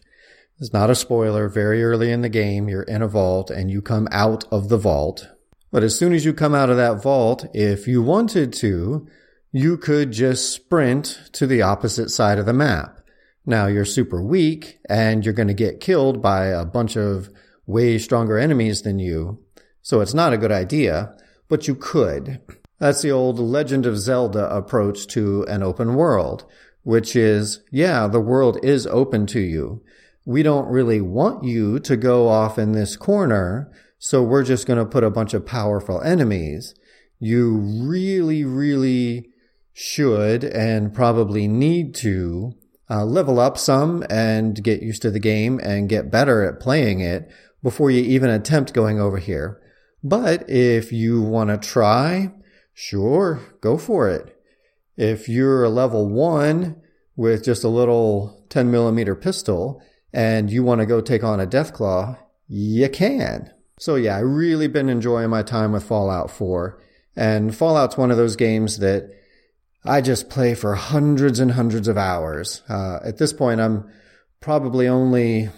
is 0.62 0.72
not 0.72 0.90
a 0.90 0.94
spoiler, 0.94 1.48
very 1.48 1.82
early 1.82 2.12
in 2.12 2.22
the 2.22 2.28
game, 2.28 2.68
you're 2.68 2.84
in 2.84 3.02
a 3.02 3.08
vault 3.08 3.50
and 3.50 3.68
you 3.68 3.82
come 3.82 4.06
out 4.12 4.44
of 4.52 4.68
the 4.68 4.76
vault. 4.76 5.28
But 5.72 5.82
as 5.82 5.98
soon 5.98 6.14
as 6.14 6.24
you 6.24 6.32
come 6.32 6.54
out 6.54 6.70
of 6.70 6.76
that 6.76 7.02
vault, 7.02 7.44
if 7.52 7.88
you 7.88 8.00
wanted 8.00 8.52
to, 8.54 9.08
you 9.50 9.76
could 9.76 10.12
just 10.12 10.52
sprint 10.52 11.20
to 11.32 11.48
the 11.48 11.62
opposite 11.62 12.10
side 12.10 12.38
of 12.38 12.46
the 12.46 12.52
map. 12.52 13.00
Now 13.44 13.66
you're 13.66 13.84
super 13.84 14.22
weak 14.22 14.78
and 14.88 15.24
you're 15.24 15.34
going 15.34 15.48
to 15.48 15.54
get 15.54 15.80
killed 15.80 16.22
by 16.22 16.46
a 16.46 16.64
bunch 16.64 16.96
of 16.96 17.28
way 17.66 17.98
stronger 17.98 18.38
enemies 18.38 18.82
than 18.82 19.00
you. 19.00 19.40
So 19.82 20.00
it's 20.00 20.14
not 20.14 20.32
a 20.32 20.38
good 20.38 20.52
idea, 20.52 21.12
but 21.48 21.66
you 21.66 21.74
could. 21.74 22.40
That's 22.78 23.02
the 23.02 23.10
old 23.10 23.40
Legend 23.40 23.84
of 23.84 23.98
Zelda 23.98 24.48
approach 24.54 25.08
to 25.08 25.42
an 25.48 25.64
open 25.64 25.96
world, 25.96 26.44
which 26.84 27.16
is, 27.16 27.64
yeah, 27.72 28.06
the 28.06 28.20
world 28.20 28.64
is 28.64 28.86
open 28.86 29.26
to 29.26 29.40
you. 29.40 29.82
We 30.24 30.42
don't 30.42 30.68
really 30.68 31.00
want 31.00 31.44
you 31.44 31.78
to 31.80 31.96
go 31.96 32.28
off 32.28 32.58
in 32.58 32.72
this 32.72 32.96
corner, 32.96 33.72
so 33.98 34.22
we're 34.22 34.44
just 34.44 34.66
going 34.66 34.78
to 34.78 34.84
put 34.84 35.04
a 35.04 35.10
bunch 35.10 35.34
of 35.34 35.46
powerful 35.46 36.00
enemies. 36.02 36.74
You 37.18 37.56
really, 37.56 38.44
really 38.44 39.30
should 39.72 40.44
and 40.44 40.94
probably 40.94 41.48
need 41.48 41.94
to 41.96 42.54
uh, 42.90 43.04
level 43.04 43.40
up 43.40 43.56
some 43.56 44.04
and 44.10 44.62
get 44.62 44.82
used 44.82 45.02
to 45.02 45.10
the 45.10 45.18
game 45.18 45.58
and 45.60 45.88
get 45.88 46.10
better 46.10 46.44
at 46.44 46.60
playing 46.60 47.00
it 47.00 47.30
before 47.62 47.90
you 47.90 48.02
even 48.02 48.30
attempt 48.30 48.74
going 48.74 49.00
over 49.00 49.18
here. 49.18 49.60
But 50.04 50.48
if 50.48 50.92
you 50.92 51.22
want 51.22 51.50
to 51.50 51.56
try, 51.56 52.32
sure, 52.74 53.40
go 53.60 53.78
for 53.78 54.08
it. 54.08 54.36
If 54.96 55.28
you're 55.28 55.64
a 55.64 55.70
level 55.70 56.08
one 56.08 56.80
with 57.16 57.44
just 57.44 57.64
a 57.64 57.68
little 57.68 58.44
10 58.50 58.70
millimeter 58.70 59.14
pistol 59.14 59.82
and 60.12 60.50
you 60.50 60.62
want 60.62 60.80
to 60.80 60.86
go 60.86 61.00
take 61.00 61.24
on 61.24 61.40
a 61.40 61.46
Deathclaw, 61.46 62.18
you 62.48 62.88
can. 62.88 63.50
So 63.78 63.96
yeah, 63.96 64.16
I 64.16 64.20
really 64.20 64.68
been 64.68 64.88
enjoying 64.88 65.30
my 65.30 65.42
time 65.42 65.72
with 65.72 65.84
Fallout 65.84 66.30
4. 66.30 66.80
And 67.16 67.54
Fallout's 67.54 67.96
one 67.96 68.10
of 68.10 68.16
those 68.16 68.36
games 68.36 68.78
that 68.78 69.10
I 69.84 70.00
just 70.00 70.30
play 70.30 70.54
for 70.54 70.74
hundreds 70.74 71.40
and 71.40 71.52
hundreds 71.52 71.88
of 71.88 71.98
hours. 71.98 72.62
Uh, 72.68 73.00
at 73.02 73.18
this 73.18 73.32
point, 73.32 73.60
I'm 73.60 73.90
probably 74.40 74.86
only, 74.88 75.48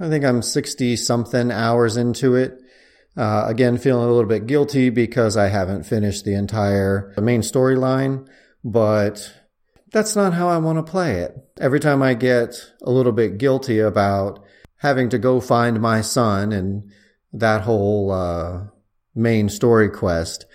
I 0.00 0.08
think 0.08 0.24
I'm 0.24 0.42
60 0.42 0.96
something 0.96 1.50
hours 1.50 1.96
into 1.96 2.34
it. 2.34 2.58
Uh, 3.16 3.44
again, 3.46 3.78
feeling 3.78 4.08
a 4.08 4.12
little 4.12 4.28
bit 4.28 4.46
guilty 4.46 4.90
because 4.90 5.36
I 5.36 5.48
haven't 5.48 5.84
finished 5.84 6.24
the 6.24 6.34
entire 6.34 7.14
main 7.18 7.42
storyline, 7.42 8.26
but 8.64 9.32
that's 9.94 10.16
not 10.16 10.34
how 10.34 10.48
I 10.48 10.58
want 10.58 10.84
to 10.84 10.90
play 10.90 11.20
it. 11.20 11.36
Every 11.60 11.78
time 11.78 12.02
I 12.02 12.14
get 12.14 12.56
a 12.82 12.90
little 12.90 13.12
bit 13.12 13.38
guilty 13.38 13.78
about 13.78 14.44
having 14.78 15.08
to 15.10 15.18
go 15.18 15.40
find 15.40 15.80
my 15.80 16.00
son 16.00 16.50
and 16.50 16.90
that 17.32 17.62
whole 17.62 18.10
uh, 18.10 18.64
main 19.14 19.48
story 19.48 19.88
quest, 19.88 20.46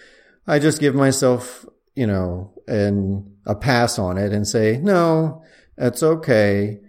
I 0.46 0.60
just 0.60 0.82
give 0.82 0.94
myself, 0.94 1.66
you 1.96 2.06
know, 2.06 2.54
an, 2.68 3.34
a 3.46 3.56
pass 3.56 3.98
on 3.98 4.18
it 4.18 4.34
and 4.34 4.46
say, 4.46 4.78
no, 4.84 5.42
it's 5.78 6.04
okay. 6.04 6.82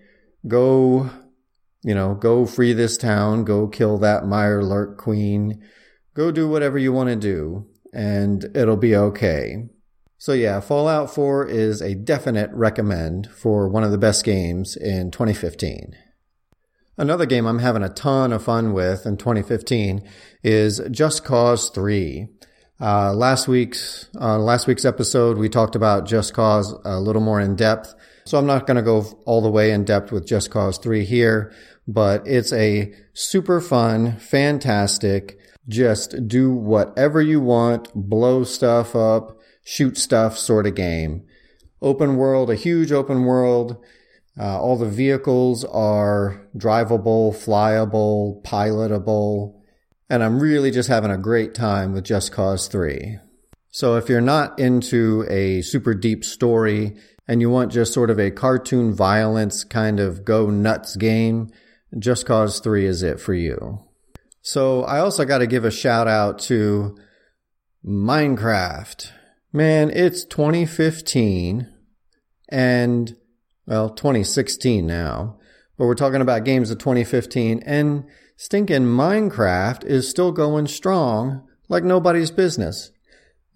Go, 0.49 1.09
you 1.83 1.95
know, 1.95 2.15
go 2.15 2.47
free 2.47 2.73
this 2.73 2.97
town. 2.97 3.45
Go 3.45 3.69
kill 3.69 3.99
that 3.99 4.25
Mirelurk 4.25 4.97
queen. 4.97 5.63
Go 6.15 6.33
do 6.33 6.49
whatever 6.49 6.79
you 6.79 6.93
want 6.93 7.11
to 7.11 7.17
do 7.17 7.69
and 7.93 8.45
it'll 8.57 8.77
be 8.77 8.97
okay. 8.97 9.69
So 10.21 10.35
yeah, 10.35 10.61
Fallout 10.61 11.15
4 11.15 11.47
is 11.47 11.81
a 11.81 11.95
definite 11.95 12.51
recommend 12.53 13.31
for 13.31 13.71
one 13.71 13.85
of 13.85 13.91
the 13.91 13.97
best 13.97 14.23
games 14.23 14.77
in 14.77 15.11
2015. 15.11 15.97
Another 16.99 17.25
game 17.25 17.47
I'm 17.47 17.61
having 17.61 17.83
a 17.83 17.89
ton 17.89 18.31
of 18.31 18.45
fun 18.45 18.75
with 18.75 19.07
in 19.07 19.17
2015 19.17 20.07
is 20.43 20.79
Just 20.91 21.25
Cause 21.25 21.71
3. 21.71 22.29
Uh, 22.79 23.15
last 23.15 23.49
week's 23.49 24.11
uh, 24.21 24.39
last 24.39 24.67
week's 24.67 24.85
episode, 24.85 25.39
we 25.39 25.49
talked 25.49 25.75
about 25.75 26.05
Just 26.07 26.35
Cause 26.35 26.79
a 26.85 27.01
little 27.01 27.23
more 27.23 27.41
in 27.41 27.57
depth. 27.57 27.95
So 28.27 28.37
I'm 28.37 28.47
not 28.47 28.67
going 28.67 28.77
to 28.77 28.83
go 28.83 29.07
all 29.25 29.41
the 29.41 29.51
way 29.51 29.71
in 29.71 29.87
depth 29.87 30.13
with 30.13 30.27
Just 30.27 30.51
Cause 30.51 30.77
3 30.77 31.07
here, 31.07 31.51
but 31.89 32.27
it's 32.27 32.53
a 32.53 32.93
super 33.15 33.59
fun, 33.59 34.19
fantastic, 34.19 35.39
just 35.67 36.29
do 36.29 36.53
whatever 36.53 37.23
you 37.23 37.41
want, 37.41 37.89
blow 37.95 38.45
stuff 38.45 38.95
up, 38.95 39.40
shoot 39.65 39.97
stuff 39.97 40.37
sort 40.39 40.67
of 40.67 40.75
game. 40.75 41.25
Open 41.83 42.17
world, 42.17 42.51
a 42.51 42.55
huge 42.55 42.93
open 42.93 43.25
world. 43.25 43.83
Uh, 44.39 44.61
all 44.61 44.77
the 44.77 44.89
vehicles 44.89 45.65
are 45.65 46.47
drivable, 46.57 47.35
flyable, 47.35 48.43
pilotable, 48.43 49.61
and 50.09 50.23
I'm 50.23 50.41
really 50.41 50.71
just 50.71 50.89
having 50.89 51.11
a 51.11 51.19
great 51.19 51.55
time 51.55 51.93
with 51.93 52.05
Just 52.05 52.33
Cause 52.33 52.69
3. 52.69 53.19
So 53.71 53.97
if 53.97 54.09
you're 54.09 54.21
not 54.21 54.59
into 54.59 55.25
a 55.29 55.63
super 55.63 55.95
deep 55.95 56.25
story 56.25 56.97
and 57.29 57.41
you 57.41 57.51
want 57.51 57.71
just 57.71 57.93
sort 57.93 58.11
of 58.11 58.19
a 58.19 58.31
cartoon 58.31 58.95
violence 58.95 59.63
kind 59.63 60.01
of 60.01 60.25
go 60.25 60.51
nuts 60.51 60.97
game, 60.97 61.51
Just 61.99 62.27
Cause 62.27 62.61
3 62.61 62.87
is 62.87 63.03
it 63.03 63.21
for 63.21 63.35
you. 63.35 63.85
So 64.43 64.85
I 64.85 64.99
also 64.99 65.25
got 65.25 65.39
to 65.39 65.47
give 65.47 65.65
a 65.65 65.71
shout 65.71 66.09
out 66.09 66.39
to 66.41 66.97
Minecraft. 67.85 69.11
Man, 69.53 69.91
it's 69.91 70.25
2015 70.27 71.69
and, 72.51 73.17
well, 73.67 73.91
2016 73.91 74.87
now, 74.87 75.39
but 75.77 75.87
we're 75.87 75.97
talking 75.97 76.21
about 76.21 76.45
games 76.45 76.71
of 76.71 76.79
2015 76.79 77.61
and 77.67 78.05
stinking 78.37 78.85
Minecraft 78.85 79.85
is 79.85 80.09
still 80.09 80.31
going 80.31 80.69
strong 80.69 81.49
like 81.69 81.83
nobody's 81.83 82.31
business. 82.31 82.93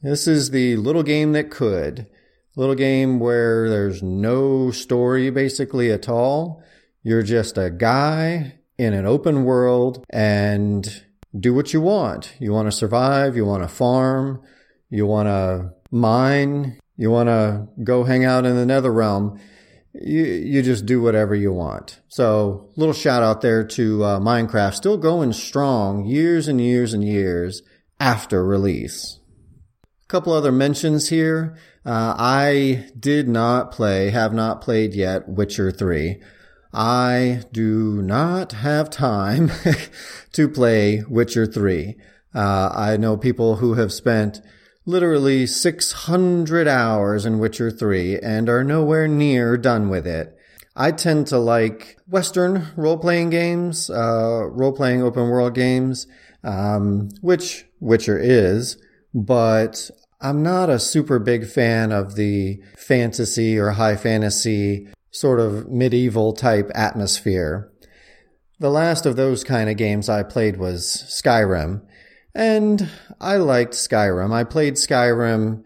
This 0.02 0.26
is 0.26 0.50
the 0.50 0.74
little 0.78 1.04
game 1.04 1.30
that 1.34 1.52
could. 1.52 2.08
Little 2.56 2.74
game 2.74 3.20
where 3.20 3.70
there's 3.70 4.02
no 4.02 4.72
story 4.72 5.30
basically 5.30 5.92
at 5.92 6.08
all. 6.08 6.60
You're 7.04 7.22
just 7.22 7.56
a 7.56 7.70
guy 7.70 8.58
in 8.76 8.94
an 8.94 9.06
open 9.06 9.44
world 9.44 10.04
and 10.10 11.04
do 11.38 11.54
what 11.54 11.72
you 11.72 11.80
want. 11.80 12.34
You 12.40 12.52
want 12.52 12.66
to 12.66 12.72
survive, 12.72 13.36
you 13.36 13.44
want 13.44 13.62
to 13.62 13.68
farm, 13.68 14.42
you 14.90 15.06
want 15.06 15.28
to 15.28 15.72
mine, 15.94 16.78
you 16.96 17.10
want 17.10 17.28
to 17.28 17.68
go 17.82 18.04
hang 18.04 18.24
out 18.24 18.44
in 18.44 18.56
the 18.56 18.66
nether 18.66 18.92
realm. 18.92 19.38
You, 19.94 20.24
you 20.24 20.62
just 20.62 20.86
do 20.86 21.00
whatever 21.00 21.34
you 21.34 21.52
want. 21.52 22.00
So, 22.08 22.68
little 22.76 22.92
shout 22.92 23.22
out 23.22 23.40
there 23.42 23.64
to 23.64 24.04
uh, 24.04 24.20
Minecraft, 24.20 24.74
still 24.74 24.98
going 24.98 25.32
strong 25.32 26.04
years 26.04 26.48
and 26.48 26.60
years 26.60 26.92
and 26.92 27.04
years 27.04 27.62
after 28.00 28.44
release. 28.44 29.20
A 30.02 30.06
couple 30.08 30.32
other 30.32 30.50
mentions 30.50 31.10
here. 31.10 31.56
Uh, 31.86 32.14
I 32.18 32.90
did 32.98 33.28
not 33.28 33.70
play, 33.70 34.10
have 34.10 34.32
not 34.32 34.60
played 34.60 34.94
yet 34.94 35.28
Witcher 35.28 35.70
3. 35.70 36.20
I 36.72 37.42
do 37.52 38.02
not 38.02 38.50
have 38.50 38.90
time 38.90 39.52
to 40.32 40.48
play 40.48 41.04
Witcher 41.08 41.46
3. 41.46 41.94
Uh, 42.34 42.70
I 42.74 42.96
know 42.96 43.16
people 43.16 43.56
who 43.56 43.74
have 43.74 43.92
spent 43.92 44.40
literally 44.86 45.46
600 45.46 46.68
hours 46.68 47.24
in 47.24 47.38
Witcher 47.38 47.70
3 47.70 48.18
and 48.20 48.48
are 48.48 48.64
nowhere 48.64 49.08
near 49.08 49.56
done 49.56 49.88
with 49.88 50.06
it. 50.06 50.36
I 50.76 50.90
tend 50.90 51.28
to 51.28 51.38
like 51.38 51.96
Western 52.08 52.68
role 52.76 52.98
playing 52.98 53.30
games, 53.30 53.88
uh, 53.88 54.46
role 54.50 54.72
playing 54.72 55.02
open 55.02 55.28
world 55.28 55.54
games, 55.54 56.06
um, 56.42 57.10
which 57.20 57.64
Witcher 57.80 58.18
is, 58.18 58.76
but 59.14 59.90
I'm 60.20 60.42
not 60.42 60.70
a 60.70 60.78
super 60.78 61.18
big 61.18 61.46
fan 61.46 61.92
of 61.92 62.16
the 62.16 62.60
fantasy 62.76 63.58
or 63.58 63.70
high 63.72 63.96
fantasy 63.96 64.88
sort 65.10 65.38
of 65.38 65.68
medieval 65.68 66.32
type 66.32 66.70
atmosphere. 66.74 67.70
The 68.58 68.70
last 68.70 69.06
of 69.06 69.16
those 69.16 69.44
kind 69.44 69.70
of 69.70 69.76
games 69.76 70.08
I 70.08 70.22
played 70.22 70.56
was 70.56 71.04
Skyrim, 71.08 71.82
and 72.34 72.90
I 73.20 73.36
liked 73.36 73.74
Skyrim. 73.74 74.32
I 74.32 74.44
played 74.44 74.74
Skyrim 74.74 75.64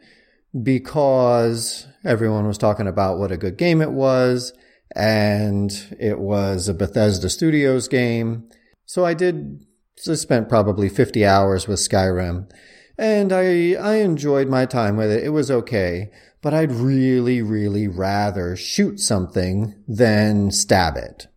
because 0.62 1.86
everyone 2.04 2.46
was 2.46 2.58
talking 2.58 2.86
about 2.86 3.18
what 3.18 3.32
a 3.32 3.36
good 3.36 3.56
game 3.56 3.80
it 3.80 3.92
was, 3.92 4.52
and 4.94 5.72
it 5.98 6.18
was 6.18 6.68
a 6.68 6.74
Bethesda 6.74 7.30
Studios 7.30 7.88
game. 7.88 8.48
So 8.84 9.04
I 9.04 9.14
did, 9.14 9.64
I 10.08 10.14
spent 10.14 10.48
probably 10.48 10.88
50 10.88 11.24
hours 11.24 11.66
with 11.66 11.78
Skyrim, 11.78 12.50
and 12.96 13.32
I, 13.32 13.74
I 13.74 13.96
enjoyed 13.96 14.48
my 14.48 14.66
time 14.66 14.96
with 14.96 15.10
it. 15.10 15.24
It 15.24 15.30
was 15.30 15.50
okay, 15.50 16.10
but 16.42 16.54
I'd 16.54 16.72
really, 16.72 17.42
really 17.42 17.88
rather 17.88 18.56
shoot 18.56 19.00
something 19.00 19.74
than 19.86 20.50
stab 20.50 20.96
it. 20.96 21.28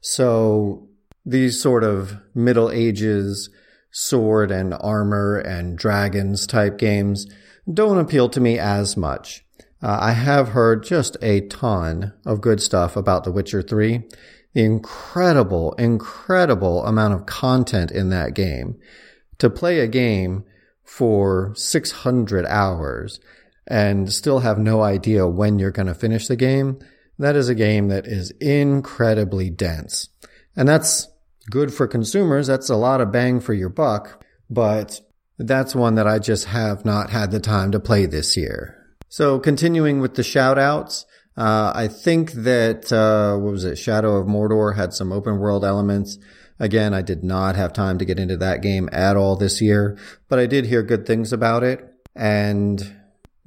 So 0.00 0.88
these 1.24 1.60
sort 1.60 1.84
of 1.84 2.16
Middle 2.34 2.70
Ages 2.70 3.50
sword 3.90 4.50
and 4.50 4.74
armor 4.80 5.38
and 5.38 5.76
dragons 5.76 6.46
type 6.46 6.78
games 6.78 7.26
don't 7.72 7.98
appeal 7.98 8.28
to 8.28 8.40
me 8.40 8.58
as 8.58 8.96
much. 8.96 9.44
Uh, 9.82 9.98
I 10.00 10.12
have 10.12 10.48
heard 10.48 10.82
just 10.82 11.16
a 11.22 11.40
ton 11.48 12.12
of 12.26 12.40
good 12.40 12.60
stuff 12.60 12.96
about 12.96 13.24
The 13.24 13.32
Witcher 13.32 13.62
3. 13.62 14.02
The 14.52 14.64
incredible, 14.64 15.72
incredible 15.74 16.84
amount 16.84 17.14
of 17.14 17.26
content 17.26 17.90
in 17.90 18.10
that 18.10 18.34
game. 18.34 18.78
To 19.38 19.48
play 19.48 19.80
a 19.80 19.86
game 19.86 20.44
for 20.84 21.54
600 21.54 22.44
hours 22.46 23.20
and 23.66 24.12
still 24.12 24.40
have 24.40 24.58
no 24.58 24.82
idea 24.82 25.26
when 25.26 25.58
you're 25.58 25.70
going 25.70 25.86
to 25.86 25.94
finish 25.94 26.26
the 26.26 26.36
game, 26.36 26.78
that 27.18 27.36
is 27.36 27.48
a 27.48 27.54
game 27.54 27.88
that 27.88 28.06
is 28.06 28.32
incredibly 28.32 29.48
dense. 29.50 30.08
And 30.56 30.68
that's 30.68 31.08
good 31.50 31.74
for 31.74 31.86
consumers. 31.86 32.46
That's 32.46 32.70
a 32.70 32.76
lot 32.76 33.00
of 33.00 33.12
bang 33.12 33.40
for 33.40 33.52
your 33.52 33.68
buck, 33.68 34.24
but 34.48 35.00
that's 35.38 35.74
one 35.74 35.96
that 35.96 36.06
I 36.06 36.18
just 36.18 36.46
have 36.46 36.84
not 36.84 37.10
had 37.10 37.30
the 37.30 37.40
time 37.40 37.72
to 37.72 37.80
play 37.80 38.06
this 38.06 38.36
year. 38.36 38.76
So 39.08 39.38
continuing 39.38 40.00
with 40.00 40.14
the 40.14 40.22
shout 40.22 40.58
outs, 40.58 41.04
uh, 41.36 41.72
I 41.74 41.88
think 41.88 42.32
that, 42.32 42.92
uh, 42.92 43.36
what 43.36 43.52
was 43.52 43.64
it? 43.64 43.76
Shadow 43.76 44.16
of 44.16 44.26
Mordor 44.26 44.76
had 44.76 44.92
some 44.92 45.12
open 45.12 45.38
world 45.38 45.64
elements. 45.64 46.18
Again, 46.58 46.92
I 46.92 47.02
did 47.02 47.24
not 47.24 47.56
have 47.56 47.72
time 47.72 47.98
to 47.98 48.04
get 48.04 48.18
into 48.18 48.36
that 48.36 48.62
game 48.62 48.88
at 48.92 49.16
all 49.16 49.36
this 49.36 49.60
year, 49.60 49.96
but 50.28 50.38
I 50.38 50.46
did 50.46 50.66
hear 50.66 50.82
good 50.82 51.06
things 51.06 51.32
about 51.32 51.64
it. 51.64 51.82
And 52.14 52.96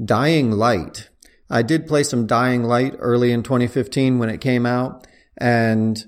Dying 0.03 0.51
Light. 0.51 1.09
I 1.49 1.61
did 1.61 1.87
play 1.87 2.03
some 2.03 2.25
Dying 2.25 2.63
Light 2.63 2.95
early 2.97 3.31
in 3.31 3.43
2015 3.43 4.17
when 4.17 4.29
it 4.29 4.41
came 4.41 4.65
out, 4.65 5.05
and 5.37 6.03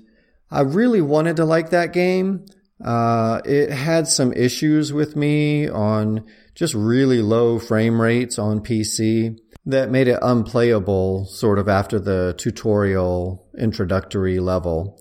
I 0.50 0.60
really 0.60 1.00
wanted 1.00 1.36
to 1.36 1.44
like 1.44 1.70
that 1.70 1.92
game. 1.92 2.46
Uh, 2.84 3.40
it 3.44 3.70
had 3.70 4.06
some 4.06 4.32
issues 4.32 4.92
with 4.92 5.16
me 5.16 5.68
on 5.68 6.24
just 6.54 6.74
really 6.74 7.22
low 7.22 7.58
frame 7.58 8.00
rates 8.00 8.38
on 8.38 8.60
PC 8.60 9.38
that 9.64 9.90
made 9.90 10.08
it 10.08 10.18
unplayable 10.22 11.26
sort 11.26 11.58
of 11.58 11.68
after 11.68 11.98
the 11.98 12.34
tutorial 12.38 13.48
introductory 13.58 14.38
level. 14.38 15.00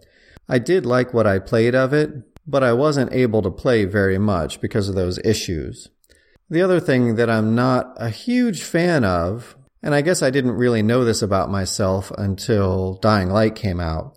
I 0.50 0.60
did 0.60 0.86
like 0.86 1.14
what 1.14 1.28
I 1.28 1.40
played 1.40 1.76
of 1.76 1.94
it, 1.94 2.12
but 2.48 2.64
I 2.64 2.74
wasn't 2.74 3.14
able 3.14 3.42
to 3.42 3.52
play 3.52 3.86
very 3.86 4.18
much 4.18 4.62
because 4.62 4.90
of 4.90 4.96
those 4.96 5.20
issues. 5.20 5.90
The 6.50 6.62
other 6.62 6.80
thing 6.80 7.16
that 7.16 7.30
I'm 7.30 7.56
not 7.56 7.94
a 7.98 8.10
huge 8.10 8.64
fan 8.64 9.04
of, 9.04 9.56
and 9.82 9.96
I 9.96 10.02
guess 10.02 10.22
I 10.22 10.30
didn't 10.30 10.52
really 10.52 10.84
know 10.84 11.04
this 11.04 11.22
about 11.22 11.50
myself 11.50 12.12
until 12.18 12.96
Dying 13.02 13.30
Light 13.30 13.56
came 13.56 13.80
out, 13.80 14.15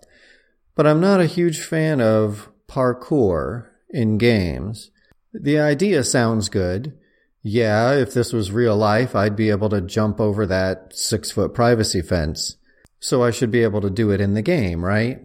but 0.79 0.87
I'm 0.87 1.01
not 1.01 1.19
a 1.19 1.25
huge 1.25 1.59
fan 1.59 1.99
of 1.99 2.49
parkour 2.69 3.67
in 3.89 4.17
games. 4.17 4.91
The 5.33 5.59
idea 5.59 6.05
sounds 6.05 6.47
good. 6.47 6.97
Yeah, 7.43 7.95
if 7.95 8.13
this 8.13 8.31
was 8.31 8.53
real 8.53 8.77
life, 8.77 9.13
I'd 9.13 9.35
be 9.35 9.49
able 9.49 9.67
to 9.71 9.81
jump 9.81 10.21
over 10.21 10.45
that 10.45 10.95
six 10.95 11.31
foot 11.31 11.53
privacy 11.53 12.01
fence. 12.01 12.55
So 12.97 13.21
I 13.21 13.31
should 13.31 13.51
be 13.51 13.61
able 13.61 13.81
to 13.81 13.89
do 13.89 14.09
it 14.11 14.21
in 14.21 14.35
the 14.35 14.41
game, 14.41 14.85
right? 14.85 15.19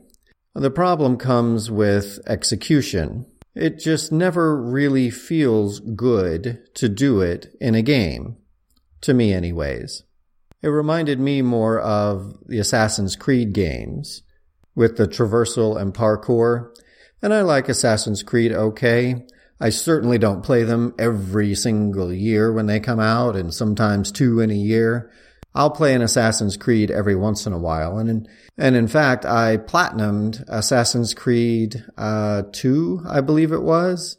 The 0.57 0.73
problem 0.73 1.19
comes 1.19 1.71
with 1.71 2.19
execution. 2.27 3.25
It 3.55 3.79
just 3.79 4.11
never 4.11 4.61
really 4.61 5.09
feels 5.09 5.79
good 5.79 6.65
to 6.75 6.89
do 6.89 7.21
it 7.21 7.55
in 7.61 7.77
a 7.77 7.83
game. 7.83 8.39
To 9.03 9.15
me, 9.15 9.33
anyways. 9.33 10.03
It 10.63 10.69
reminded 10.71 11.21
me 11.21 11.43
more 11.43 11.79
of 11.79 12.39
the 12.45 12.59
Assassin's 12.59 13.15
Creed 13.15 13.53
games 13.53 14.24
with 14.75 14.97
the 14.97 15.07
traversal 15.07 15.81
and 15.81 15.95
parkour. 15.95 16.71
And 17.23 17.33
I 17.33 17.43
like 17.43 17.69
Assassin's 17.69 18.23
Creed 18.23 18.53
okay. 18.53 19.25
I 19.61 19.71
certainly 19.71 20.19
don't 20.19 20.45
play 20.45 20.65
them 20.65 20.95
every 20.99 21.55
single 21.55 22.13
year 22.13 22.53
when 22.53 22.67
they 22.67 22.81
come 22.81 23.01
out 23.01 23.37
and 23.37 23.55
sometimes 23.55 24.11
two 24.11 24.41
in 24.41 24.51
a 24.51 24.55
year. 24.55 25.11
I'll 25.55 25.71
play 25.71 25.95
an 25.95 26.03
Assassin's 26.03 26.57
Creed 26.57 26.91
every 26.91 27.15
once 27.15 27.47
in 27.47 27.53
a 27.53 27.59
while. 27.59 27.99
And 27.99 28.11
in, 28.11 28.29
and 28.59 28.75
in 28.75 28.89
fact, 28.89 29.25
I 29.25 29.57
platinumed 29.57 30.45
Assassin's 30.49 31.15
Creed, 31.15 31.85
uh, 31.97 32.43
2, 32.53 33.03
I 33.09 33.21
believe 33.21 33.53
it 33.53 33.63
was, 33.63 34.19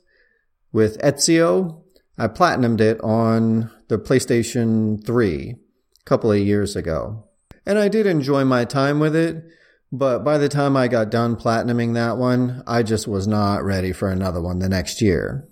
with 0.72 0.98
Ezio. 1.00 1.82
I 2.18 2.30
platinumed 2.30 2.80
it 2.80 3.02
on 3.02 3.70
the 3.90 3.98
PlayStation 3.98 5.06
3 5.06 5.50
a 5.52 6.04
couple 6.06 6.32
of 6.32 6.40
years 6.40 6.78
ago. 6.78 7.26
And 7.66 7.78
I 7.78 7.90
did 7.90 8.06
enjoy 8.06 8.46
my 8.46 8.64
time 8.64 9.00
with 9.00 9.16
it. 9.16 9.44
But 9.92 10.24
by 10.24 10.38
the 10.38 10.50
time 10.50 10.76
I 10.76 10.88
got 10.88 11.10
done 11.10 11.36
platinuming 11.36 11.94
that 11.94 12.18
one, 12.18 12.64
I 12.68 12.84
just 12.84 13.08
was 13.08 13.28
not 13.28 13.64
ready 13.64 13.92
for 13.92 14.10
another 14.10 14.42
one 14.42 14.60
the 14.60 14.70
next 14.70 15.02
year. 15.02 15.48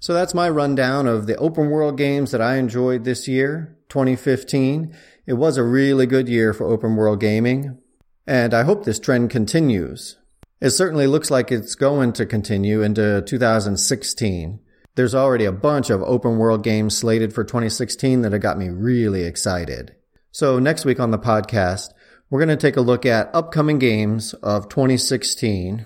So 0.00 0.14
that's 0.14 0.34
my 0.34 0.48
rundown 0.48 1.06
of 1.06 1.26
the 1.26 1.36
open 1.36 1.70
world 1.70 1.96
games 1.96 2.30
that 2.32 2.40
I 2.40 2.56
enjoyed 2.56 3.04
this 3.04 3.28
year, 3.28 3.76
2015. 3.88 4.96
It 5.26 5.34
was 5.34 5.56
a 5.56 5.62
really 5.62 6.06
good 6.06 6.28
year 6.28 6.52
for 6.52 6.66
open 6.66 6.96
world 6.96 7.20
gaming, 7.20 7.78
and 8.26 8.52
I 8.52 8.64
hope 8.64 8.84
this 8.84 8.98
trend 8.98 9.30
continues. 9.30 10.16
It 10.60 10.70
certainly 10.70 11.06
looks 11.06 11.30
like 11.30 11.52
it's 11.52 11.74
going 11.74 12.12
to 12.14 12.26
continue 12.26 12.82
into 12.82 13.22
2016. 13.22 14.60
There's 14.94 15.14
already 15.14 15.44
a 15.44 15.52
bunch 15.52 15.90
of 15.90 16.02
open 16.02 16.38
world 16.38 16.62
games 16.62 16.96
slated 16.96 17.32
for 17.32 17.44
2016 17.44 18.22
that 18.22 18.32
have 18.32 18.42
got 18.42 18.58
me 18.58 18.68
really 18.68 19.22
excited. 19.22 19.94
So 20.32 20.58
next 20.58 20.84
week 20.84 20.98
on 20.98 21.10
the 21.10 21.18
podcast, 21.18 21.90
we're 22.32 22.38
going 22.38 22.48
to 22.48 22.56
take 22.56 22.78
a 22.78 22.80
look 22.80 23.04
at 23.04 23.28
upcoming 23.34 23.78
games 23.78 24.32
of 24.32 24.70
2016 24.70 25.84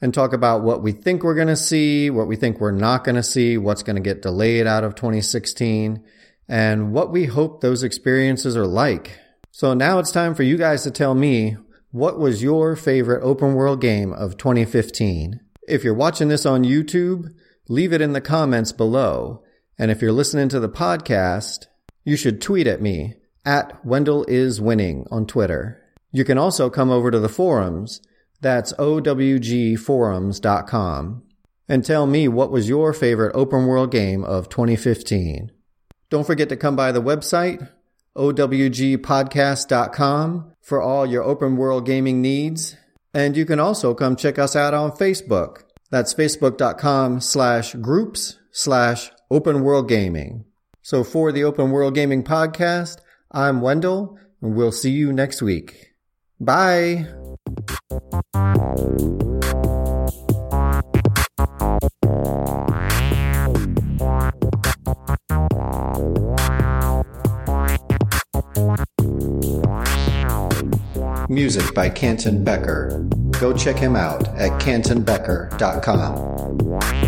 and 0.00 0.14
talk 0.14 0.32
about 0.32 0.62
what 0.62 0.82
we 0.82 0.90
think 0.90 1.22
we're 1.22 1.34
going 1.34 1.48
to 1.48 1.54
see, 1.54 2.08
what 2.08 2.26
we 2.26 2.34
think 2.34 2.58
we're 2.58 2.70
not 2.70 3.04
going 3.04 3.16
to 3.16 3.22
see, 3.22 3.58
what's 3.58 3.82
going 3.82 3.96
to 3.96 4.02
get 4.02 4.22
delayed 4.22 4.66
out 4.66 4.84
of 4.84 4.94
2016, 4.94 6.02
and 6.48 6.94
what 6.94 7.12
we 7.12 7.26
hope 7.26 7.60
those 7.60 7.82
experiences 7.82 8.56
are 8.56 8.66
like. 8.66 9.18
So 9.50 9.74
now 9.74 9.98
it's 9.98 10.10
time 10.10 10.34
for 10.34 10.44
you 10.44 10.56
guys 10.56 10.82
to 10.84 10.90
tell 10.90 11.14
me 11.14 11.58
what 11.90 12.18
was 12.18 12.42
your 12.42 12.74
favorite 12.74 13.22
open 13.22 13.52
world 13.52 13.82
game 13.82 14.14
of 14.14 14.38
2015? 14.38 15.40
If 15.68 15.84
you're 15.84 15.92
watching 15.92 16.28
this 16.28 16.46
on 16.46 16.64
YouTube, 16.64 17.34
leave 17.68 17.92
it 17.92 18.00
in 18.00 18.14
the 18.14 18.22
comments 18.22 18.72
below. 18.72 19.42
And 19.78 19.90
if 19.90 20.00
you're 20.00 20.10
listening 20.10 20.48
to 20.48 20.58
the 20.58 20.70
podcast, 20.70 21.66
you 22.02 22.16
should 22.16 22.40
tweet 22.40 22.66
at 22.66 22.80
me 22.80 23.16
at 23.44 23.84
Wendell 23.84 24.24
is 24.26 24.58
winning 24.58 25.06
on 25.10 25.26
Twitter. 25.26 25.81
You 26.12 26.24
can 26.24 26.38
also 26.38 26.70
come 26.70 26.90
over 26.90 27.10
to 27.10 27.18
the 27.18 27.28
forums. 27.28 28.00
That's 28.40 28.72
owgforums.com 28.74 31.22
and 31.68 31.84
tell 31.84 32.06
me 32.06 32.28
what 32.28 32.50
was 32.50 32.68
your 32.68 32.92
favorite 32.92 33.32
open 33.34 33.66
world 33.66 33.90
game 33.90 34.22
of 34.24 34.48
2015. 34.48 35.50
Don't 36.10 36.26
forget 36.26 36.48
to 36.50 36.56
come 36.56 36.76
by 36.76 36.92
the 36.92 37.00
website, 37.00 37.66
owgpodcast.com, 38.16 40.52
for 40.60 40.82
all 40.82 41.06
your 41.06 41.22
open 41.22 41.56
world 41.56 41.86
gaming 41.86 42.20
needs. 42.20 42.76
And 43.14 43.34
you 43.36 43.46
can 43.46 43.58
also 43.58 43.94
come 43.94 44.16
check 44.16 44.38
us 44.38 44.54
out 44.54 44.74
on 44.74 44.92
Facebook. 44.92 45.62
That's 45.90 46.14
facebook.com 46.14 47.20
slash 47.20 47.72
groups 47.74 48.38
slash 48.50 49.10
open 49.30 49.62
world 49.62 49.88
gaming. 49.88 50.44
So 50.82 51.04
for 51.04 51.32
the 51.32 51.44
Open 51.44 51.70
World 51.70 51.94
Gaming 51.94 52.24
Podcast, 52.24 52.98
I'm 53.30 53.60
Wendell, 53.60 54.18
and 54.40 54.56
we'll 54.56 54.72
see 54.72 54.90
you 54.90 55.12
next 55.12 55.40
week. 55.40 55.91
Bye. 56.44 57.06
Music 71.28 71.72
by 71.74 71.88
Canton 71.88 72.42
Becker. 72.42 73.06
Go 73.40 73.56
check 73.56 73.76
him 73.76 73.94
out 73.94 74.26
at 74.36 74.50
cantonbecker.com. 74.60 77.01